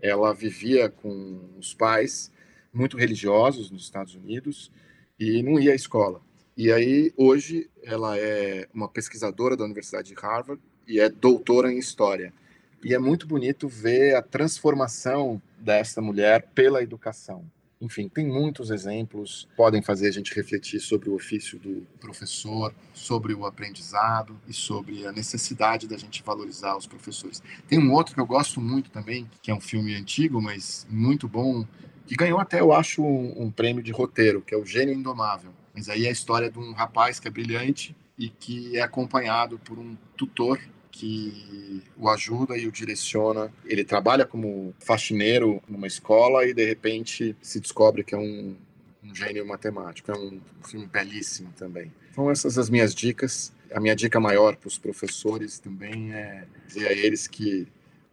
Ela 0.00 0.34
vivia 0.34 0.90
com 0.90 1.40
os 1.58 1.72
pais 1.74 2.30
muito 2.72 2.96
religiosos 2.96 3.70
nos 3.70 3.82
Estados 3.84 4.14
Unidos 4.14 4.70
e 5.18 5.42
não 5.42 5.58
ia 5.58 5.72
à 5.72 5.74
escola. 5.74 6.20
E 6.58 6.72
aí, 6.72 7.12
hoje, 7.16 7.70
ela 7.84 8.18
é 8.18 8.66
uma 8.74 8.88
pesquisadora 8.88 9.56
da 9.56 9.62
Universidade 9.62 10.08
de 10.08 10.14
Harvard 10.20 10.60
e 10.88 10.98
é 10.98 11.08
doutora 11.08 11.72
em 11.72 11.78
História. 11.78 12.34
E 12.82 12.92
é 12.92 12.98
muito 12.98 13.28
bonito 13.28 13.68
ver 13.68 14.16
a 14.16 14.22
transformação 14.22 15.40
dessa 15.56 16.02
mulher 16.02 16.48
pela 16.56 16.82
educação. 16.82 17.44
Enfim, 17.80 18.08
tem 18.08 18.26
muitos 18.26 18.72
exemplos, 18.72 19.46
podem 19.56 19.80
fazer 19.80 20.08
a 20.08 20.10
gente 20.10 20.34
refletir 20.34 20.80
sobre 20.80 21.08
o 21.08 21.14
ofício 21.14 21.60
do 21.60 21.86
professor, 22.00 22.74
sobre 22.92 23.32
o 23.34 23.46
aprendizado 23.46 24.36
e 24.48 24.52
sobre 24.52 25.06
a 25.06 25.12
necessidade 25.12 25.86
da 25.86 25.96
gente 25.96 26.24
valorizar 26.24 26.76
os 26.76 26.88
professores. 26.88 27.40
Tem 27.68 27.78
um 27.78 27.92
outro 27.92 28.16
que 28.16 28.20
eu 28.20 28.26
gosto 28.26 28.60
muito 28.60 28.90
também, 28.90 29.30
que 29.40 29.52
é 29.52 29.54
um 29.54 29.60
filme 29.60 29.94
antigo, 29.94 30.42
mas 30.42 30.84
muito 30.90 31.28
bom, 31.28 31.64
que 32.04 32.16
ganhou 32.16 32.40
até, 32.40 32.58
eu 32.58 32.72
acho, 32.72 33.00
um, 33.00 33.44
um 33.44 33.48
prêmio 33.48 33.80
de 33.80 33.92
roteiro, 33.92 34.42
que 34.42 34.52
é 34.52 34.58
o 34.58 34.66
Gênio 34.66 34.92
Indomável 34.92 35.52
mas 35.78 35.88
aí 35.88 36.06
é 36.06 36.08
a 36.08 36.12
história 36.12 36.50
de 36.50 36.58
um 36.58 36.72
rapaz 36.72 37.20
que 37.20 37.28
é 37.28 37.30
brilhante 37.30 37.94
e 38.18 38.28
que 38.28 38.76
é 38.76 38.82
acompanhado 38.82 39.60
por 39.60 39.78
um 39.78 39.96
tutor 40.16 40.58
que 40.90 41.84
o 41.96 42.08
ajuda 42.08 42.58
e 42.58 42.66
o 42.66 42.72
direciona. 42.72 43.52
Ele 43.64 43.84
trabalha 43.84 44.26
como 44.26 44.74
faxineiro 44.80 45.62
numa 45.68 45.86
escola 45.86 46.44
e 46.44 46.52
de 46.52 46.64
repente 46.64 47.36
se 47.40 47.60
descobre 47.60 48.02
que 48.02 48.12
é 48.12 48.18
um, 48.18 48.56
um 49.04 49.14
gênio 49.14 49.46
matemático. 49.46 50.10
É 50.10 50.18
um 50.18 50.40
filme 50.66 50.86
belíssimo 50.86 51.52
também. 51.56 51.92
Então 52.10 52.28
essas 52.28 52.58
as 52.58 52.68
minhas 52.68 52.92
dicas. 52.92 53.52
A 53.72 53.78
minha 53.78 53.94
dica 53.94 54.18
maior 54.18 54.56
para 54.56 54.66
os 54.66 54.78
professores 54.78 55.60
também 55.60 56.12
é 56.12 56.44
dizer 56.66 56.88
a 56.88 56.92
eles 56.92 57.28
que 57.28 57.68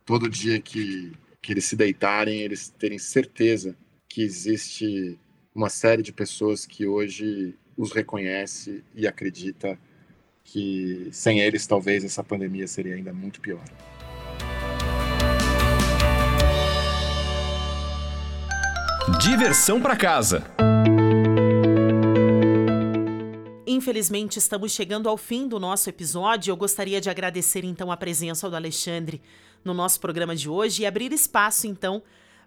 todo 0.06 0.30
dia 0.30 0.62
que, 0.62 1.14
que 1.42 1.52
eles 1.52 1.66
se 1.66 1.76
deitarem, 1.76 2.42
eles 2.42 2.70
terem 2.78 3.00
certeza 3.00 3.76
que 4.08 4.22
existe 4.22 5.18
uma 5.56 5.70
série 5.70 6.04
de 6.04 6.12
pessoas 6.12 6.66
que 6.66 6.86
hoje 6.86 7.56
os 7.78 7.94
reconhece 7.94 8.84
e 8.94 9.08
acredita 9.08 9.80
que 10.44 11.08
sem 11.14 11.40
eles 11.40 11.66
talvez 11.66 12.04
essa 12.04 12.22
pandemia 12.22 12.68
seria 12.68 12.96
ainda 12.96 13.14
muito 13.14 13.40
pior. 13.40 13.64
Diversão 19.22 19.82
para 19.82 19.96
casa. 19.96 20.44
Infelizmente, 23.66 24.38
estamos 24.38 24.74
chegando 24.74 25.08
ao 25.08 25.18
fim 25.18 25.48
do 25.48 25.60
nosso 25.60 25.90
episódio. 25.90 26.52
Eu 26.52 26.58
gostaria 26.58 27.00
de 27.00 27.10
agradecer 27.10 27.64
então 27.64 27.92
a 27.92 27.98
presença 27.98 28.50
do 28.50 28.56
Alexandre 28.56 29.22
no 29.64 29.74
nosso 29.74 30.02
programa 30.02 30.36
de 30.36 30.50
hoje 30.50 30.84
e 30.84 30.86
abrir 30.86 31.14
espaço 31.14 31.66
então 31.66 32.04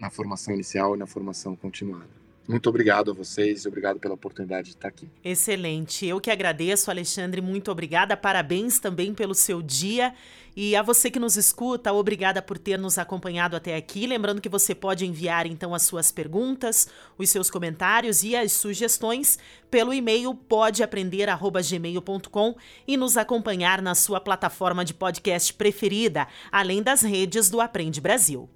na 0.00 0.10
formação 0.10 0.52
inicial 0.52 0.96
e 0.96 0.98
na 0.98 1.06
formação 1.06 1.54
continuada. 1.54 2.19
Muito 2.50 2.68
obrigado 2.68 3.12
a 3.12 3.14
vocês 3.14 3.64
e 3.64 3.68
obrigado 3.68 4.00
pela 4.00 4.14
oportunidade 4.14 4.70
de 4.70 4.74
estar 4.74 4.88
aqui. 4.88 5.08
Excelente. 5.22 6.04
Eu 6.04 6.20
que 6.20 6.32
agradeço, 6.32 6.90
Alexandre. 6.90 7.40
Muito 7.40 7.70
obrigada. 7.70 8.16
Parabéns 8.16 8.80
também 8.80 9.14
pelo 9.14 9.36
seu 9.36 9.62
dia. 9.62 10.12
E 10.56 10.74
a 10.74 10.82
você 10.82 11.12
que 11.12 11.20
nos 11.20 11.36
escuta, 11.36 11.92
obrigada 11.92 12.42
por 12.42 12.58
ter 12.58 12.76
nos 12.76 12.98
acompanhado 12.98 13.54
até 13.54 13.76
aqui. 13.76 14.04
Lembrando 14.04 14.40
que 14.40 14.48
você 14.48 14.74
pode 14.74 15.06
enviar 15.06 15.46
então 15.46 15.72
as 15.72 15.82
suas 15.82 16.10
perguntas, 16.10 16.88
os 17.16 17.30
seus 17.30 17.48
comentários 17.48 18.24
e 18.24 18.34
as 18.34 18.50
sugestões 18.50 19.38
pelo 19.70 19.94
e-mail 19.94 20.34
podeaprender@gmail.com 20.34 22.56
e 22.84 22.96
nos 22.96 23.16
acompanhar 23.16 23.80
na 23.80 23.94
sua 23.94 24.20
plataforma 24.20 24.84
de 24.84 24.92
podcast 24.92 25.54
preferida, 25.54 26.26
além 26.50 26.82
das 26.82 27.02
redes 27.02 27.48
do 27.48 27.60
Aprende 27.60 28.00
Brasil. 28.00 28.50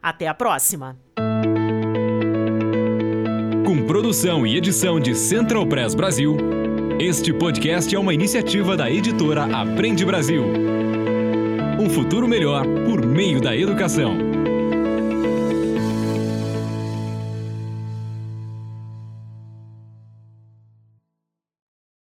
Até 0.00 0.28
a 0.28 0.34
próxima. 0.34 0.96
Produção 3.90 4.46
e 4.46 4.56
edição 4.56 5.00
de 5.00 5.16
Central 5.16 5.66
Press 5.66 5.96
Brasil, 5.96 6.36
este 7.00 7.32
podcast 7.32 7.92
é 7.92 7.98
uma 7.98 8.14
iniciativa 8.14 8.76
da 8.76 8.88
editora 8.88 9.46
Aprende 9.46 10.04
Brasil. 10.04 10.44
Um 11.76 11.90
futuro 11.90 12.28
melhor 12.28 12.64
por 12.86 13.04
meio 13.04 13.40
da 13.40 13.56
educação. 13.56 14.29